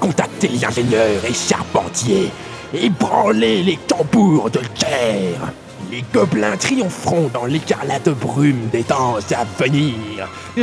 Contacter 0.00 0.48
les 0.48 0.64
ingénieurs 0.64 1.24
et 1.28 1.34
charpentiers, 1.34 2.30
ébranler 2.72 3.62
les 3.62 3.76
tambours 3.76 4.50
de 4.50 4.60
guerre. 4.78 5.52
Les 5.90 6.04
gobelins 6.12 6.56
triompheront 6.56 7.30
dans 7.32 7.46
l'écarlate 7.46 8.08
brume 8.08 8.68
des 8.72 8.82
temps 8.82 9.16
à 9.16 9.44
venir. 9.62 10.28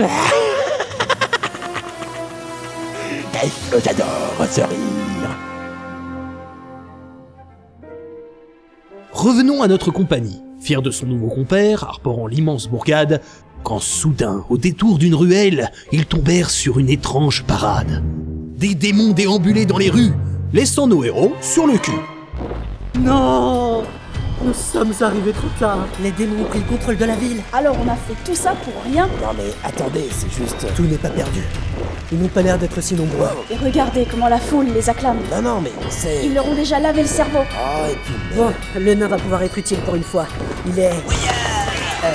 Qu'est-ce 3.32 3.72
que 3.72 3.80
j'adore 3.84 4.48
ce 4.50 4.62
rire 4.62 5.38
Revenons 9.12 9.62
à 9.62 9.68
notre 9.68 9.92
compagnie, 9.92 10.42
fier 10.60 10.82
de 10.82 10.92
son 10.92 11.06
nouveau 11.06 11.28
compère, 11.28 11.84
arborant 11.84 12.28
l'immense 12.28 12.68
bourgade, 12.68 13.22
quand 13.64 13.80
soudain, 13.80 14.44
au 14.50 14.58
détour 14.58 14.98
d'une 14.98 15.16
ruelle, 15.16 15.72
ils 15.92 16.06
tombèrent 16.06 16.50
sur 16.50 16.80
une 16.80 16.90
étrange 16.90 17.44
parade. 17.44 18.04
Des 18.58 18.76
démons 18.76 19.12
déambulaient 19.12 19.66
dans 19.66 19.78
les 19.78 19.90
rues, 19.90 20.14
laissant 20.54 20.88
nos 20.88 21.04
héros 21.04 21.34
sur 21.42 21.68
le 21.68 21.78
cul. 21.78 21.92
Non 23.00 23.84
Nous 24.44 24.54
sommes 24.54 24.94
arrivés 25.02 25.34
trop 25.34 25.48
tard. 25.60 25.86
Les 26.02 26.12
démons 26.12 26.42
ont 26.42 26.46
pris 26.46 26.60
le 26.60 26.66
contrôle 26.66 26.98
de 26.98 27.06
la 27.06 27.16
ville. 27.16 27.42
Alors 27.54 27.76
on 27.80 27.88
a 27.88 27.96
fait 27.96 28.16
tout 28.26 28.34
ça 28.36 28.54
pour 28.64 28.74
rien 28.92 29.08
Non 29.22 29.34
mais 29.38 29.54
attendez, 29.64 30.10
c'est 30.12 30.32
juste... 30.32 30.66
Tout 30.76 30.84
n'est 30.84 30.98
pas 30.98 31.10
perdu. 31.10 31.42
Ils 32.12 32.20
n'ont 32.20 32.28
pas 32.28 32.42
l'air 32.42 32.58
d'être 32.58 32.82
si 32.82 32.96
nombreux. 32.96 33.30
Et 33.52 33.56
regardez 33.56 34.08
comment 34.10 34.28
la 34.28 34.40
foule 34.40 34.66
les 34.74 34.90
acclame. 34.90 35.20
Non 35.32 35.42
non 35.44 35.62
mais 35.62 35.72
c'est... 35.90 36.26
Ils 36.26 36.34
leur 36.34 36.48
ont 36.48 36.56
déjà 36.56 36.80
lavé 36.80 37.04
le 37.04 37.08
cerveau. 37.08 37.40
Oh 37.54 37.86
et 37.92 37.96
puis... 38.04 38.14
mais- 38.32 38.38
Bon, 38.38 38.52
le 38.78 38.94
nain 38.96 39.08
va 39.08 39.18
pouvoir 39.18 39.44
être 39.44 39.58
utile 39.58 39.80
pour 39.80 39.96
une 39.96 40.04
fois. 40.04 40.26
Il 40.66 40.80
est... 40.80 40.90
Euh, 42.04 42.10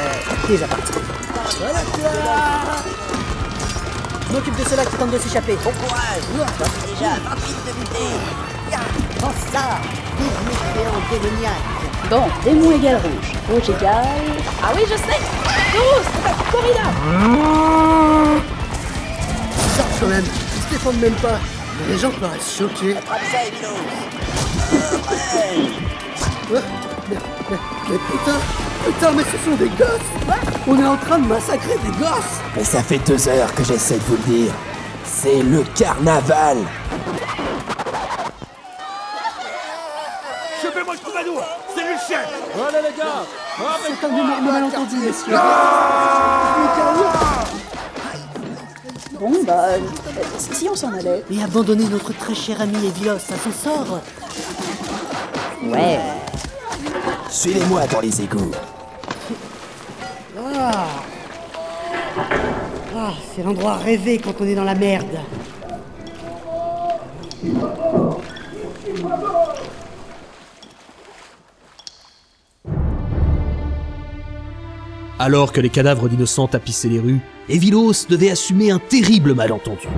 déjà 0.49 0.67
parti. 0.67 0.93
Voilà, 1.61 1.79
Je 4.29 4.33
m'occupe 4.35 4.59
de 4.59 4.69
ceux-là 4.69 4.85
qui 4.85 4.97
tentent 4.97 5.13
de 5.13 5.19
s'échapper. 5.19 5.55
Bon 5.63 5.71
courage 5.71 6.23
Déjà, 6.89 7.11
rapide 7.29 7.57
de 7.67 7.81
lutter 7.81 8.09
Prends 9.21 9.31
ça 9.53 9.81
géants 10.77 11.03
démoniaques 11.11 11.96
Bon, 12.11 12.23
démon 12.45 12.71
égale 12.73 12.97
rouge. 12.97 13.33
Rouge 13.51 13.71
égale... 13.77 14.07
Ah 14.63 14.73
oui, 14.75 14.83
je 14.85 14.97
sais. 14.97 15.21
Tous 15.73 16.53
Corrida. 16.53 16.83
Sors 19.77 19.87
quand 20.01 20.07
même, 20.07 20.25
ils 20.25 20.63
se 20.63 20.71
défendent 20.71 21.01
même 21.01 21.15
pas. 21.15 21.39
Les 21.89 21.99
gens 21.99 22.11
paraissent 22.11 22.57
choqués. 22.57 22.97
Attrape 22.97 23.21
ça, 23.31 23.39
Emilio 23.47 23.69
Ouais, 26.51 26.61
mais, 27.11 27.17
mais, 27.51 27.57
mais 27.91 27.99
putain, 27.99 28.39
putain, 28.87 29.11
mais 29.13 29.25
ce 29.25 29.51
sont 29.51 29.57
des 29.57 29.69
gosses. 29.71 30.11
On 30.69 30.81
est 30.81 30.87
en 30.87 30.97
train 30.97 31.19
de 31.19 31.27
massacrer 31.27 31.77
des 31.85 31.99
gosses. 31.99 32.41
Mais 32.57 32.65
ça 32.65 32.83
fait 32.83 32.99
deux 32.99 33.29
heures 33.29 33.53
que 33.55 33.65
j'essaie 33.65 33.97
de 33.97 34.05
vous 34.05 34.17
le 34.17 34.33
dire. 34.33 34.53
C'est 35.05 35.43
le 35.43 35.65
carnaval 35.77 36.59
Chopez-moi 40.63 40.95
le 40.95 41.01
troubadour 41.01 41.43
C'est 41.75 41.83
lui 41.83 41.95
le 41.95 42.46
chef 42.57 43.99
C'est 44.01 44.07
un 44.07 44.17
énorme 44.17 44.45
malentendu, 44.53 44.97
messieurs 44.97 45.37
Bon, 49.19 49.33
bah... 49.47 49.65
euh, 49.71 49.79
si 50.53 50.69
on 50.69 50.75
s'en 50.75 50.93
allait. 50.93 51.25
Et 51.31 51.43
abandonner 51.43 51.85
notre 51.89 52.13
très 52.13 52.35
cher 52.35 52.61
ami 52.61 52.75
Evilos 52.87 53.15
à 53.15 53.19
son 53.19 53.51
sort. 53.51 54.01
Ouais. 55.65 55.99
Suivez-moi 57.31 57.87
dans 57.87 58.01
les 58.01 58.21
égouts. 58.23 58.51
Ah, 62.99 63.13
c'est 63.35 63.43
l'endroit 63.43 63.77
rêvé 63.77 64.19
quand 64.19 64.35
on 64.41 64.47
est 64.47 64.55
dans 64.55 64.65
la 64.65 64.75
merde. 64.75 65.19
Alors 75.19 75.53
que 75.53 75.63
les 75.63 75.71
cadavres 75.71 76.11
d'innocents 76.11 76.47
tapissaient 76.47 76.89
les 76.89 77.01
rues, 77.01 77.21
Evilos 77.49 78.07
devait 78.09 78.31
assumer 78.31 78.71
un 78.71 78.79
terrible 78.79 79.33
malentendu. 79.33 79.89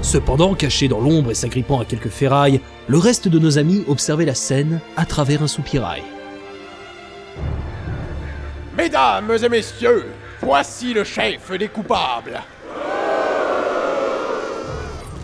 Cependant, 0.00 0.54
caché 0.54 0.86
dans 0.86 1.00
l'ombre 1.00 1.32
et 1.32 1.34
s'agrippant 1.34 1.80
à 1.80 1.84
quelques 1.84 2.08
ferrailles, 2.08 2.60
le 2.86 2.98
reste 2.98 3.26
de 3.26 3.38
nos 3.40 3.58
amis 3.58 3.84
observait 3.88 4.24
la 4.24 4.36
scène 4.36 4.80
à 4.96 5.06
travers 5.06 5.42
un 5.42 5.48
soupirail. 5.48 6.02
Mesdames 8.76 9.36
et 9.42 9.48
messieurs, 9.48 10.06
voici 10.40 10.94
le 10.94 11.02
chef 11.02 11.50
des 11.58 11.66
coupables. 11.66 12.40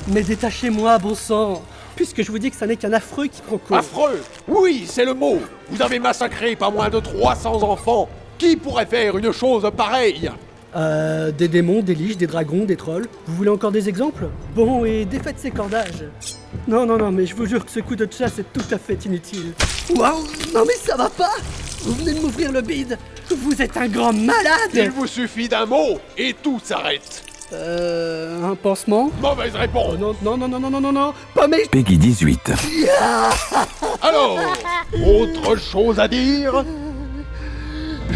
Mais 0.08 0.22
détachez-moi, 0.22 0.98
bon 0.98 1.14
sang 1.14 1.62
Puisque 1.94 2.24
je 2.24 2.32
vous 2.32 2.40
dis 2.40 2.50
que 2.50 2.56
ça 2.56 2.66
n'est 2.66 2.74
qu'un 2.74 2.92
affreux 2.92 3.28
qui 3.28 3.40
prend 3.40 3.58
cause. 3.58 3.78
Affreux 3.78 4.20
Oui, 4.48 4.84
c'est 4.88 5.04
le 5.04 5.14
mot. 5.14 5.38
Vous 5.70 5.80
avez 5.80 6.00
massacré 6.00 6.56
pas 6.56 6.68
moins 6.68 6.90
de 6.90 6.98
300 6.98 7.62
enfants. 7.62 8.08
Qui 8.38 8.56
pourrait 8.56 8.86
faire 8.86 9.16
une 9.16 9.32
chose 9.32 9.68
pareille 9.76 10.30
Euh, 10.76 11.30
des 11.30 11.46
démons, 11.46 11.82
des 11.82 11.94
liches, 11.94 12.16
des 12.16 12.26
dragons, 12.26 12.64
des 12.64 12.74
trolls. 12.76 13.06
Vous 13.26 13.36
voulez 13.36 13.50
encore 13.50 13.70
des 13.70 13.88
exemples 13.88 14.24
Bon, 14.56 14.84
et 14.84 15.04
défaites 15.04 15.38
ces 15.38 15.52
cordages. 15.52 16.04
Non, 16.66 16.84
non, 16.84 16.98
non, 16.98 17.12
mais 17.12 17.26
je 17.26 17.34
vous 17.36 17.46
jure 17.46 17.64
que 17.64 17.70
ce 17.70 17.78
coup 17.80 17.94
de 17.94 18.08
chasse 18.10 18.38
est 18.40 18.52
tout 18.52 18.64
à 18.74 18.78
fait 18.78 19.04
inutile. 19.04 19.52
Waouh 19.96 20.24
Non 20.52 20.64
mais 20.66 20.74
ça 20.74 20.96
va 20.96 21.08
pas 21.10 21.30
Vous 21.82 21.92
venez 21.94 22.14
de 22.14 22.20
m'ouvrir 22.20 22.50
le 22.50 22.60
bide 22.60 22.98
Vous 23.30 23.60
êtes 23.62 23.76
un 23.76 23.86
grand 23.86 24.12
Il 24.12 24.24
malade 24.26 24.92
vous 24.96 25.06
suffit 25.06 25.48
d'un 25.48 25.66
mot 25.66 25.98
et 26.18 26.34
tout 26.42 26.60
s'arrête. 26.62 27.22
Euh, 27.52 28.42
un 28.42 28.56
pansement 28.56 29.10
Mauvaise 29.20 29.52
Oh 29.54 29.58
réponse. 29.58 29.98
non, 30.00 30.16
non, 30.22 30.36
non, 30.36 30.48
non, 30.48 30.58
non, 30.58 30.70
non, 30.70 30.80
non, 30.80 30.92
non 30.92 31.14
Pas 31.34 31.46
mes... 31.46 31.66
Peggy 31.70 31.98
18. 31.98 32.50
Alors, 34.02 34.38
autre 35.06 35.56
chose 35.56 36.00
à 36.00 36.08
dire 36.08 36.64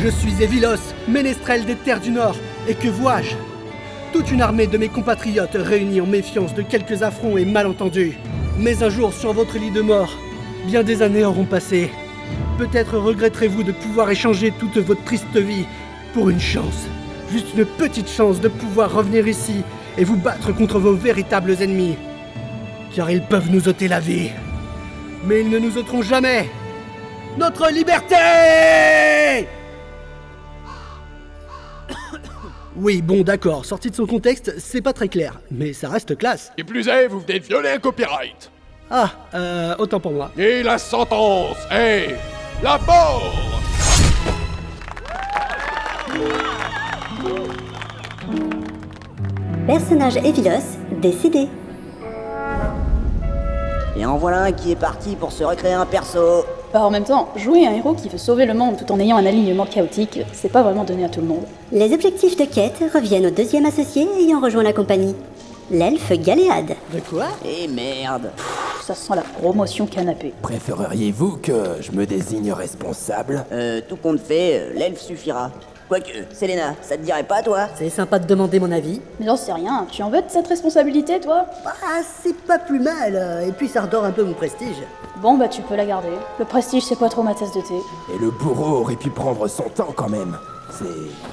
Je 0.00 0.08
suis 0.10 0.40
Evilos, 0.40 0.94
ménestrel 1.08 1.64
des 1.64 1.74
terres 1.74 1.98
du 1.98 2.12
Nord, 2.12 2.36
et 2.68 2.74
que 2.74 2.86
vois-je? 2.86 3.34
Toute 4.12 4.30
une 4.30 4.42
armée 4.42 4.68
de 4.68 4.78
mes 4.78 4.88
compatriotes 4.88 5.56
réunis 5.56 6.00
en 6.00 6.06
méfiance 6.06 6.54
de 6.54 6.62
quelques 6.62 7.02
affronts 7.02 7.36
et 7.36 7.44
malentendus. 7.44 8.16
Mais 8.58 8.84
un 8.84 8.90
jour, 8.90 9.12
sur 9.12 9.32
votre 9.32 9.58
lit 9.58 9.72
de 9.72 9.80
mort, 9.80 10.16
bien 10.66 10.84
des 10.84 11.02
années 11.02 11.24
auront 11.24 11.46
passé. 11.46 11.90
Peut-être 12.58 12.96
regretterez-vous 12.96 13.64
de 13.64 13.72
pouvoir 13.72 14.08
échanger 14.08 14.52
toute 14.52 14.78
votre 14.78 15.02
triste 15.02 15.36
vie 15.36 15.66
pour 16.14 16.30
une 16.30 16.40
chance. 16.40 16.86
Juste 17.32 17.48
une 17.56 17.66
petite 17.66 18.08
chance 18.08 18.40
de 18.40 18.48
pouvoir 18.48 18.92
revenir 18.92 19.26
ici 19.26 19.62
et 19.96 20.04
vous 20.04 20.16
battre 20.16 20.54
contre 20.54 20.78
vos 20.78 20.94
véritables 20.94 21.56
ennemis. 21.60 21.96
Car 22.94 23.10
ils 23.10 23.22
peuvent 23.22 23.50
nous 23.50 23.66
ôter 23.66 23.88
la 23.88 23.98
vie. 23.98 24.30
Mais 25.26 25.40
ils 25.40 25.50
ne 25.50 25.58
nous 25.58 25.76
ôteront 25.76 26.02
jamais 26.02 26.48
notre 27.36 27.70
liberté 27.70 28.16
Oui, 32.80 33.02
bon, 33.02 33.22
d'accord, 33.22 33.64
sorti 33.64 33.90
de 33.90 33.96
son 33.96 34.06
contexte, 34.06 34.54
c'est 34.58 34.80
pas 34.80 34.92
très 34.92 35.08
clair, 35.08 35.40
mais 35.50 35.72
ça 35.72 35.88
reste 35.88 36.16
classe. 36.16 36.52
Et 36.56 36.62
plus 36.62 36.86
est, 36.86 37.08
vous 37.08 37.18
venez 37.18 37.40
de 37.40 37.44
violer 37.44 37.70
un 37.70 37.78
copyright. 37.78 38.52
Ah, 38.88 39.10
euh, 39.34 39.74
autant 39.78 39.98
pour 39.98 40.12
moi. 40.12 40.30
Et 40.38 40.62
la 40.62 40.78
sentence 40.78 41.56
est 41.72 42.14
la 42.62 42.78
mort 42.78 43.34
Personnage 49.66 50.16
Evilos, 50.18 50.78
décidé. 51.02 51.48
Et 53.96 54.06
en 54.06 54.16
voilà 54.18 54.42
un 54.42 54.52
qui 54.52 54.70
est 54.70 54.80
parti 54.80 55.16
pour 55.16 55.32
se 55.32 55.42
recréer 55.42 55.72
un 55.72 55.84
perso. 55.84 56.46
Bah 56.72 56.82
en 56.82 56.90
même 56.90 57.04
temps, 57.04 57.28
jouer 57.36 57.66
un 57.66 57.72
héros 57.72 57.94
qui 57.94 58.10
veut 58.10 58.18
sauver 58.18 58.44
le 58.44 58.52
monde 58.52 58.76
tout 58.76 58.92
en 58.92 59.00
ayant 59.00 59.16
un 59.16 59.24
alignement 59.24 59.64
chaotique, 59.64 60.20
c'est 60.34 60.52
pas 60.52 60.62
vraiment 60.62 60.84
donné 60.84 61.04
à 61.04 61.08
tout 61.08 61.20
le 61.22 61.26
monde. 61.26 61.44
Les 61.72 61.94
objectifs 61.94 62.36
de 62.36 62.44
quête 62.44 62.82
reviennent 62.92 63.26
au 63.26 63.30
deuxième 63.30 63.64
associé 63.64 64.06
ayant 64.20 64.40
rejoint 64.40 64.62
la 64.62 64.74
compagnie. 64.74 65.14
L'elfe 65.70 66.12
Galéade. 66.12 66.74
De 66.92 67.00
quoi? 67.00 67.26
Et 67.44 67.68
merde 67.68 68.30
Pff, 68.36 68.82
ça 68.82 68.94
sent 68.94 69.14
la 69.16 69.22
promotion 69.22 69.86
canapé. 69.86 70.34
Préféreriez-vous 70.42 71.38
que 71.42 71.76
je 71.80 71.92
me 71.92 72.04
désigne 72.04 72.52
responsable? 72.52 73.44
Euh, 73.52 73.80
tout 73.86 73.96
compte 73.96 74.20
fait, 74.20 74.58
euh, 74.60 74.72
l'elfe 74.74 75.00
suffira. 75.00 75.50
Quoique, 75.88 76.10
Selena, 76.34 76.74
ça 76.82 76.98
te 76.98 77.02
dirait 77.02 77.22
pas, 77.22 77.42
toi 77.42 77.68
C'est 77.74 77.88
sympa 77.88 78.18
de 78.18 78.26
demander 78.26 78.60
mon 78.60 78.70
avis. 78.70 79.00
Mais 79.18 79.24
j'en 79.26 79.36
sais 79.36 79.52
rien, 79.54 79.86
tu 79.90 80.02
en 80.02 80.10
veux 80.10 80.20
de 80.20 80.28
cette 80.28 80.46
responsabilité, 80.46 81.18
toi 81.18 81.46
Bah, 81.64 81.72
c'est 82.22 82.36
pas 82.42 82.58
plus 82.58 82.78
mal. 82.78 83.42
Et 83.48 83.52
puis 83.52 83.68
ça 83.68 83.80
redore 83.82 84.04
un 84.04 84.10
peu 84.10 84.22
mon 84.22 84.34
prestige. 84.34 84.76
Bon 85.22 85.36
bah 85.38 85.48
tu 85.48 85.62
peux 85.62 85.74
la 85.76 85.86
garder. 85.86 86.10
Le 86.38 86.44
prestige 86.44 86.84
c'est 86.84 86.98
pas 86.98 87.08
trop 87.08 87.22
ma 87.22 87.34
tasse 87.34 87.52
de 87.54 87.60
thé. 87.62 87.74
Et 88.14 88.18
le 88.18 88.30
bourreau 88.30 88.80
aurait 88.82 88.96
pu 88.96 89.08
prendre 89.10 89.48
son 89.48 89.64
temps 89.64 89.92
quand 89.96 90.08
même. 90.10 90.36
C'est... 90.78 90.84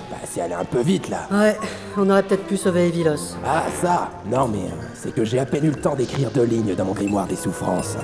Bah, 0.10 0.16
c'est 0.24 0.40
allé 0.42 0.54
un 0.54 0.64
peu 0.64 0.80
vite 0.80 1.10
là. 1.10 1.28
Ouais, 1.30 1.58
on 1.98 2.10
aurait 2.10 2.24
peut-être 2.24 2.46
pu 2.46 2.56
sauver 2.58 2.88
Evilos. 2.88 3.36
Ah 3.46 3.64
ça 3.82 4.10
Non 4.26 4.48
mais 4.48 4.60
euh, 4.70 4.86
c'est 4.96 5.14
que 5.14 5.26
j'ai 5.26 5.38
à 5.40 5.46
peine 5.46 5.66
eu 5.66 5.72
le 5.72 5.82
temps 5.82 5.96
d'écrire 5.96 6.32
deux 6.32 6.46
lignes 6.46 6.74
dans 6.76 6.86
mon 6.86 6.94
grimoire 6.94 7.28
des 7.28 7.36
souffrances. 7.36 7.98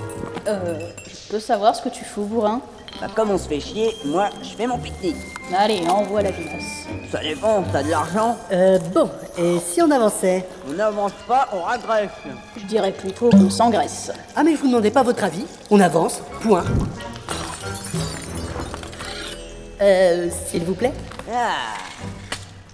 Euh, 0.48 0.80
je 1.08 1.32
peux 1.32 1.40
savoir 1.40 1.76
ce 1.76 1.82
que 1.82 1.90
tu 1.90 2.04
fous, 2.04 2.24
bourrin 2.26 2.62
Bah 3.00 3.08
comme 3.16 3.32
on 3.32 3.38
se 3.38 3.48
fait 3.48 3.60
chier, 3.60 3.96
moi, 4.06 4.30
je 4.44 4.50
fais 4.50 4.68
mon 4.68 4.78
pique-nique. 4.78 5.16
Allez, 5.58 5.82
envoie 5.88 6.22
la 6.22 6.32
vinasse. 6.32 6.86
Ça 7.12 7.20
dépend, 7.22 7.64
t'as 7.72 7.84
de 7.84 7.90
l'argent 7.90 8.38
Euh, 8.52 8.78
bon, 8.94 9.10
et 9.38 9.58
si 9.60 9.82
on 9.82 9.90
avançait 9.90 10.46
On 10.70 10.74
n'avance 10.74 11.12
pas, 11.28 11.48
on 11.54 11.62
ragresse. 11.62 12.10
Je 12.58 12.66
dirais 12.66 12.92
plutôt 12.92 13.30
qu'on 13.30 13.50
s'engraisse. 13.50 14.12
Ah, 14.36 14.44
mais 14.44 14.56
je 14.56 14.62
vous 14.62 14.68
demandais 14.68 14.92
pas 14.92 15.04
votre 15.04 15.24
avis. 15.24 15.46
On 15.70 15.80
avance, 15.80 16.22
point. 16.42 16.64
Euh, 19.82 20.30
s'il 20.48 20.64
vous 20.64 20.76
plaît 20.76 20.94
Ah 21.34 21.74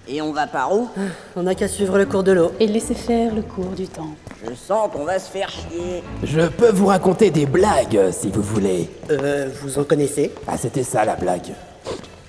Et 0.06 0.20
on 0.20 0.32
va 0.32 0.46
par 0.46 0.74
où? 0.74 0.88
On 1.36 1.42
n'a 1.44 1.54
qu'à 1.54 1.68
suivre 1.68 1.96
le 1.96 2.04
cours 2.04 2.22
de 2.22 2.32
l'eau. 2.32 2.52
Et 2.60 2.66
laisser 2.66 2.94
faire 2.94 3.34
le 3.34 3.40
cours 3.42 3.70
du 3.70 3.88
temps. 3.88 4.10
Je 4.46 4.54
sens 4.54 4.90
qu'on 4.92 5.04
va 5.04 5.18
se 5.18 5.30
faire 5.30 5.50
chier. 5.50 6.02
Je 6.22 6.40
peux 6.48 6.70
vous 6.70 6.86
raconter 6.86 7.30
des 7.30 7.46
blagues 7.46 8.10
si 8.12 8.30
vous 8.30 8.42
voulez. 8.42 8.88
Euh, 9.10 9.48
vous 9.62 9.78
en 9.78 9.84
connaissez? 9.84 10.32
Ah 10.46 10.56
c'était 10.56 10.84
ça 10.84 11.04
la 11.04 11.16
blague. 11.16 11.52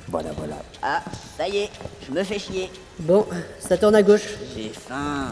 Voilà 0.07 0.29
voilà. 0.37 0.55
Ah, 0.81 1.01
ça 1.37 1.47
y 1.47 1.57
est, 1.57 1.69
je 2.07 2.11
me 2.13 2.23
fais 2.23 2.39
chier. 2.39 2.71
Bon, 2.99 3.25
ça 3.59 3.77
tourne 3.77 3.93
à 3.95 4.01
gauche, 4.01 4.25
J'ai 4.55 4.69
faim, 4.69 5.27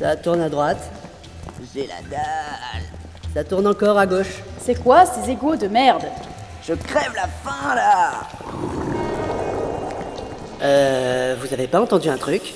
ça 0.00 0.14
tourne 0.14 0.40
à 0.42 0.48
droite, 0.48 0.78
j'ai 1.74 1.88
la 1.88 2.00
dalle. 2.08 2.84
ça 3.34 3.42
tourne 3.42 3.66
encore 3.66 3.98
à 3.98 4.06
gauche. 4.06 4.42
C'est 4.64 4.80
quoi 4.80 5.04
ces 5.06 5.28
égaux 5.30 5.56
de 5.56 5.66
merde? 5.66 6.04
Je 6.62 6.74
crève 6.74 7.12
la 7.16 7.26
faim 7.26 7.74
là 7.74 8.10
Euh, 10.62 11.34
vous 11.40 11.52
avez 11.52 11.66
pas 11.66 11.80
entendu 11.80 12.08
un 12.10 12.16
truc? 12.16 12.54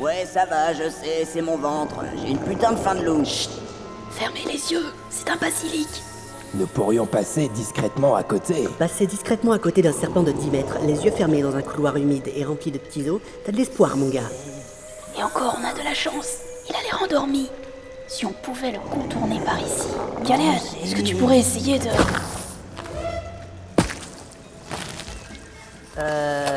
Ouais, 0.00 0.26
ça 0.32 0.44
va, 0.44 0.72
je 0.72 0.88
sais, 0.88 1.26
c'est 1.28 1.42
mon 1.42 1.56
ventre. 1.56 2.04
J'ai 2.22 2.30
une 2.30 2.38
putain 2.38 2.70
de 2.70 2.76
faim 2.76 2.94
de 2.94 3.02
loup. 3.02 3.24
Fermez 4.12 4.44
les 4.46 4.70
yeux, 4.70 4.86
c'est 5.10 5.28
un 5.28 5.36
basilic. 5.36 5.88
Nous 6.54 6.68
pourrions 6.68 7.04
passer 7.04 7.48
discrètement 7.48 8.14
à 8.14 8.22
côté. 8.22 8.68
Passer 8.78 9.06
discrètement 9.06 9.50
à 9.50 9.58
côté 9.58 9.82
d'un 9.82 9.92
serpent 9.92 10.22
de 10.22 10.30
10 10.30 10.50
mètres, 10.50 10.78
les 10.86 11.04
yeux 11.04 11.10
fermés 11.10 11.42
dans 11.42 11.56
un 11.56 11.62
couloir 11.62 11.96
humide 11.96 12.30
et 12.34 12.44
rempli 12.44 12.70
de 12.70 12.78
petits 12.78 13.10
os, 13.10 13.20
t'as 13.44 13.50
de 13.50 13.56
l'espoir, 13.56 13.96
mon 13.96 14.08
gars. 14.08 14.30
Et 15.18 15.22
encore, 15.22 15.58
on 15.60 15.66
a 15.66 15.72
de 15.72 15.82
la 15.82 15.94
chance. 15.94 16.38
Il 16.68 16.76
a 16.76 16.82
l'air 16.82 17.02
endormi. 17.02 17.50
Si 18.06 18.24
on 18.24 18.32
pouvait 18.32 18.70
le 18.70 18.78
contourner 18.78 19.40
par 19.40 19.58
ici. 19.58 19.88
Galéade, 20.24 20.62
est-ce 20.82 20.94
que 20.94 21.02
tu 21.02 21.16
pourrais 21.16 21.40
essayer 21.40 21.80
de... 21.80 21.88
Euh... 25.98 26.47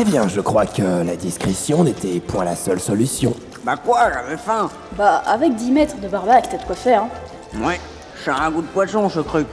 Eh 0.00 0.04
bien, 0.04 0.28
je 0.28 0.40
crois 0.40 0.64
que 0.64 1.04
la 1.04 1.14
discrétion 1.14 1.84
n'était 1.84 2.20
point 2.20 2.42
la 2.42 2.56
seule 2.56 2.80
solution. 2.80 3.34
Bah 3.64 3.76
quoi, 3.76 4.10
j'avais 4.10 4.38
faim. 4.38 4.70
Bah, 4.96 5.22
avec 5.26 5.54
10 5.56 5.72
mètres 5.72 6.00
de 6.00 6.08
barbac, 6.08 6.48
t'as 6.50 6.56
de 6.56 6.62
quoi 6.62 6.74
faire. 6.74 7.02
Hein. 7.02 7.66
Ouais, 7.66 7.78
j'ai 8.24 8.30
un 8.30 8.50
goût 8.50 8.62
de 8.62 8.66
poisson, 8.68 9.10
ce 9.10 9.20
truc. 9.20 9.46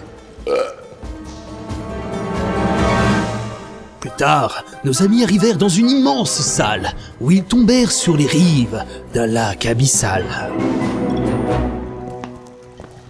Plus 3.99 4.11
tard, 4.11 4.63
nos 4.85 5.03
amis 5.03 5.25
arrivèrent 5.25 5.57
dans 5.57 5.67
une 5.67 5.89
immense 5.89 6.31
salle 6.31 6.93
où 7.19 7.29
ils 7.31 7.43
tombèrent 7.43 7.91
sur 7.91 8.15
les 8.15 8.27
rives 8.27 8.85
d'un 9.13 9.27
lac 9.27 9.65
abyssal. 9.65 10.23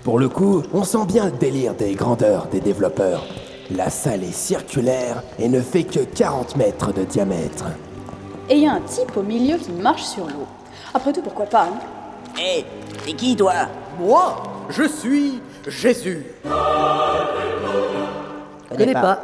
Pour 0.03 0.17
le 0.17 0.27
coup, 0.27 0.63
on 0.73 0.83
sent 0.83 1.05
bien 1.07 1.25
le 1.25 1.31
délire 1.33 1.75
des 1.75 1.93
grandeurs 1.93 2.47
des 2.47 2.61
développeurs. 2.61 3.27
La 3.71 3.89
salle 3.89 4.23
est 4.23 4.31
circulaire 4.31 5.23
et 5.37 5.49
ne 5.49 5.59
fait 5.59 5.83
que 5.83 5.99
40 5.99 6.55
mètres 6.55 6.93
de 6.93 7.03
diamètre. 7.03 7.65
Et 8.49 8.55
il 8.55 8.63
y 8.63 8.67
a 8.67 8.73
un 8.73 8.79
type 8.81 9.17
au 9.17 9.23
milieu 9.23 9.57
qui 9.57 9.71
marche 9.71 10.03
sur 10.03 10.25
l'eau. 10.25 10.47
Après 10.93 11.11
tout, 11.11 11.21
pourquoi 11.21 11.47
pas, 11.47 11.65
hein 11.65 11.79
Hé, 12.39 12.63
t'es 13.03 13.11
qui 13.13 13.35
toi 13.35 13.67
Moi, 13.99 14.41
je 14.69 14.83
suis 14.87 15.41
Jésus. 15.67 16.25
Je 18.71 18.77
connais 18.77 18.93
pas. 18.93 19.19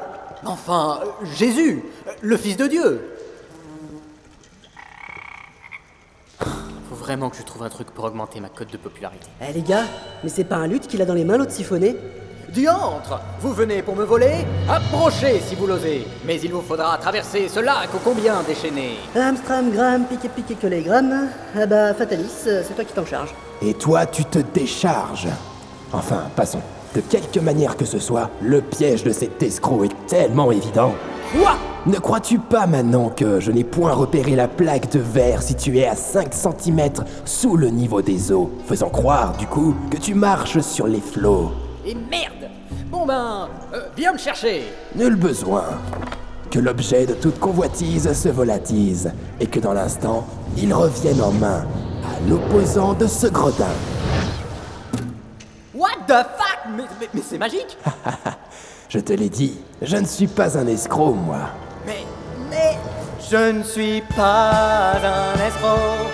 Enfin, 0.46 1.00
Jésus, 1.38 1.82
le 2.22 2.36
Fils 2.36 2.58
de 2.58 2.68
Dieu. 2.68 3.10
Faut 6.40 6.96
vraiment 6.96 7.30
que 7.30 7.38
je 7.38 7.44
trouve 7.44 7.64
un 7.64 7.70
truc 7.70 7.92
pour 7.92 8.04
augmenter 8.04 8.42
ma 8.42 8.50
cote 8.50 8.74
de 8.74 8.78
popularité. 8.78 9.28
Eh 9.42 9.54
les 9.54 9.62
gars, 9.62 9.86
mais 10.22 10.30
c'est 10.30 10.44
pas 10.44 10.58
un 10.58 10.68
lutte 10.68 10.88
qu'il 10.88 11.02
a 11.02 11.06
dans 11.06 11.14
les 11.14 11.24
mains 11.24 11.38
l'autre 11.38 11.52
siphonné? 11.52 11.96
Diantre 12.54 13.20
Vous 13.40 13.52
venez 13.52 13.82
pour 13.82 13.96
me 13.96 14.04
voler? 14.04 14.46
Approchez 14.70 15.42
si 15.44 15.56
vous 15.56 15.66
l'osez 15.66 16.06
Mais 16.24 16.40
il 16.40 16.52
vous 16.54 16.62
faudra 16.62 16.98
traverser 17.00 17.50
ce 17.50 17.60
lac 17.60 17.90
ô 17.96 17.98
combien 18.04 18.44
déchaîné? 18.48 18.98
Amstram, 19.16 19.72
Gram, 19.72 20.04
piqué, 20.08 20.30
piqué, 20.30 20.54
collé, 20.54 20.84
Gram. 20.84 21.30
Ah 21.58 21.66
bah, 21.66 21.96
Fatalis, 21.96 22.30
c'est 22.44 22.76
toi 22.76 22.84
qui 22.84 22.94
t'en 22.94 23.06
charges. 23.06 23.34
Et 23.62 23.74
toi, 23.74 24.06
tu 24.06 24.24
te 24.26 24.38
décharges. 24.38 25.30
Enfin, 25.92 26.26
passons. 26.36 26.62
De 26.94 27.02
quelque 27.02 27.40
manière 27.40 27.76
que 27.76 27.86
ce 27.86 27.98
soit, 27.98 28.30
le 28.40 28.62
piège 28.62 29.04
de 29.04 29.12
cet 29.12 29.42
escroc 29.42 29.86
est 29.86 30.06
tellement 30.06 30.52
évident. 30.52 30.94
Quoi? 31.32 31.56
Ne 31.88 31.98
crois-tu 31.98 32.38
pas 32.38 32.68
maintenant 32.68 33.10
que 33.10 33.40
je 33.40 33.52
n'ai 33.52 33.64
point 33.64 33.94
repéré 33.94 34.36
la 34.36 34.48
plaque 34.48 34.92
de 34.92 35.00
verre 35.00 35.42
située 35.42 35.88
à 35.88 35.96
5 35.96 36.32
cm 36.32 36.92
sous 37.26 37.58
le 37.58 37.70
niveau 37.70 38.04
des 38.04 38.32
eaux, 38.32 38.52
faisant 38.68 38.90
croire, 38.90 39.36
du 39.38 39.48
coup, 39.48 39.76
que 39.90 39.98
tu 39.98 40.14
marches 40.14 40.60
sur 40.60 40.86
les 40.86 41.02
flots? 41.02 41.52
Et 41.86 41.96
merde 41.96 42.43
Bon 42.94 43.08
ben, 43.08 43.50
euh, 43.74 43.88
viens 43.98 44.14
me 44.14 44.20
chercher 44.20 44.72
Nul 44.96 45.16
besoin. 45.16 45.64
Que 46.52 46.60
l'objet 46.60 47.08
de 47.08 47.16
toute 47.16 47.40
convoitise 47.40 48.14
se 48.14 48.30
volatise, 48.30 49.12
et 49.40 49.48
que 49.48 49.60
dans 49.60 49.74
l'instant, 49.74 50.28
il 50.56 50.72
revienne 50.72 51.20
en 51.20 51.32
main, 51.32 51.66
à 52.06 52.30
l'opposant 52.30 52.94
de 52.94 53.08
ce 53.08 53.26
gredin. 53.26 53.66
What 55.74 56.06
the 56.08 56.12
fuck? 56.38 56.60
Mais, 56.78 56.84
mais- 57.00 57.10
mais 57.16 57.22
c'est 57.28 57.40
magique 57.40 57.76
Je 58.90 59.00
te 59.00 59.14
l'ai 59.14 59.30
dit, 59.30 59.58
je 59.82 59.98
ne 59.98 60.06
suis 60.06 60.28
pas 60.28 60.56
un 60.56 60.68
escroc, 60.68 61.14
moi. 61.14 61.50
Mais, 61.88 62.06
mais... 62.52 62.78
Je 63.32 63.52
ne 63.58 63.64
suis 63.64 64.04
pas 64.16 64.94
un 64.94 65.48
escroc 65.48 66.12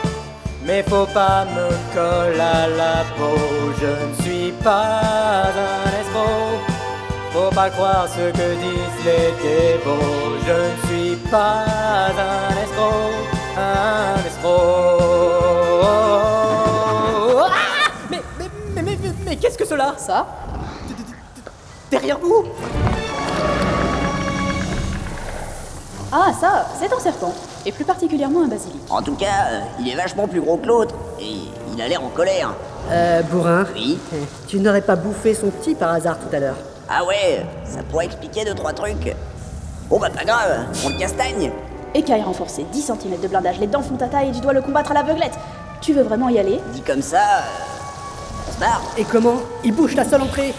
Mais 0.66 0.84
faut 0.84 1.08
pas 1.08 1.44
me 1.44 1.68
coller 1.94 2.40
à 2.40 2.68
la 2.70 3.04
peau 3.18 3.36
Je 3.82 3.88
ne 3.88 4.14
suis 4.22 4.52
pas 4.64 5.02
un 5.50 6.00
escroc 6.00 6.59
Faut 7.32 7.50
pas 7.54 7.70
croire 7.70 8.08
ce 8.08 8.32
que 8.32 8.56
disent 8.56 9.06
les 9.06 9.32
dévots 9.42 10.38
Je 10.48 10.54
ne 10.54 10.88
suis 10.88 11.16
pas 11.30 11.64
un 12.10 12.64
escroc 12.64 13.12
Un 13.58 14.16
escroc 14.26 15.00
Ah 17.46 17.50
mais, 18.10 18.22
mais, 18.40 18.46
mais, 18.76 18.82
mais, 18.84 18.98
mais, 19.04 19.12
mais 19.26 19.36
qu'est-ce 19.36 19.58
que 19.58 19.66
cela 19.66 19.94
Ça? 19.98 20.26
Derrière 21.92 22.20
vous 22.20 22.46
Ah, 26.12 26.32
ça, 26.40 26.66
c'est 26.80 26.92
un 26.92 27.00
serpent. 27.00 27.34
Et 27.66 27.72
plus 27.72 27.86
particulièrement 27.86 28.42
un 28.44 28.48
basilic. 28.48 28.82
En 28.90 29.02
tout 29.04 29.14
cas, 29.16 29.46
euh, 29.52 29.60
il 29.80 29.90
est 29.90 29.96
vachement 29.96 30.28
plus 30.28 30.42
gros 30.42 30.58
que 30.58 30.66
l'autre. 30.66 30.96
Et 31.20 31.36
il 31.74 31.82
a 31.82 31.88
l'air 31.88 32.04
en 32.04 32.10
colère. 32.10 32.54
Euh, 32.92 33.22
bourrin 33.24 33.66
Oui 33.76 34.00
Tu 34.48 34.60
n'aurais 34.60 34.82
pas 34.82 34.96
bouffé 34.96 35.36
son 35.36 35.50
petit 35.52 35.76
par 35.76 35.94
hasard 35.94 36.18
tout 36.18 36.36
à 36.36 36.40
l'heure 36.40 36.56
Ah 36.90 37.04
ouais, 37.06 37.46
ça 37.66 37.84
pourrait 37.84 38.06
expliquer 38.06 38.46
deux 38.46 38.56
trois 38.56 38.74
trucs. 38.74 39.16
Bon 39.90 40.00
bah 40.00 40.10
pas 40.10 40.24
grave, 40.24 40.66
on 40.86 40.90
le 40.90 40.96
castagne. 40.98 41.52
Écaille 41.94 42.22
renforcée, 42.22 42.66
10 42.72 42.82
cm 42.82 43.22
de 43.22 43.28
blindage, 43.28 43.60
les 43.60 43.68
dents 43.68 43.82
font 43.82 43.96
ta 43.96 44.08
taille 44.08 44.30
et 44.30 44.32
tu 44.32 44.40
dois 44.42 44.54
le 44.54 44.62
combattre 44.62 44.92
à 44.92 44.94
l'aveuglette. 44.96 45.34
Tu 45.82 45.94
veux 45.94 46.04
vraiment 46.04 46.30
y 46.30 46.38
aller? 46.40 46.60
Dit 46.74 46.82
comme 46.82 47.02
ça, 47.02 47.18
ça 48.46 48.52
se 48.54 48.60
transport. 48.60 48.92
Et 48.98 49.04
comment? 49.04 49.38
Il 49.64 49.74
bouge 49.74 49.96
la 49.96 50.04
seule 50.04 50.22
entrée 50.22 50.54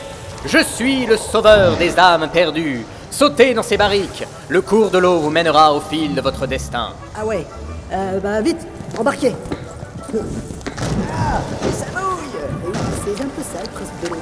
Je 0.46 0.58
suis 0.58 1.06
le 1.06 1.16
sauveur 1.16 1.76
des 1.76 1.98
âmes 1.98 2.28
perdues. 2.32 2.84
Sautez 3.10 3.54
dans 3.54 3.62
ces 3.62 3.76
barriques. 3.76 4.24
Le 4.48 4.62
cours 4.62 4.90
de 4.90 4.98
l'eau 4.98 5.18
vous 5.18 5.30
mènera 5.30 5.72
au 5.74 5.80
fil 5.80 6.14
de 6.14 6.20
votre 6.20 6.46
destin. 6.46 6.90
Ah 7.16 7.24
ouais. 7.24 7.44
Euh, 7.92 8.18
bah 8.20 8.40
vite, 8.40 8.66
embarquez. 8.98 9.34
Ah, 11.12 11.40
ça 11.72 11.86
mouille 11.92 12.74
C'est 13.04 13.20
un 13.22 13.28
peu 13.28 13.42
sale, 13.42 13.68
presque 13.72 14.04
de 14.04 14.08
l'eau. 14.10 14.20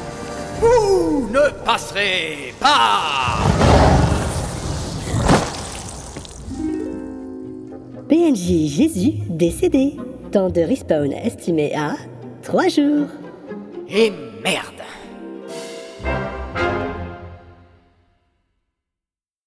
Vous 0.61 1.29
ne 1.31 1.65
passerez 1.65 2.53
pas 2.59 3.39
PNJ 8.09 8.67
Jésus 8.67 9.13
décédé. 9.29 9.97
Temps 10.33 10.51
de 10.51 10.61
respawn 10.63 11.13
estimé 11.13 11.75
à 11.77 11.95
3 12.43 12.69
jours. 12.69 13.07
Et 13.89 14.11
merde 14.43 14.78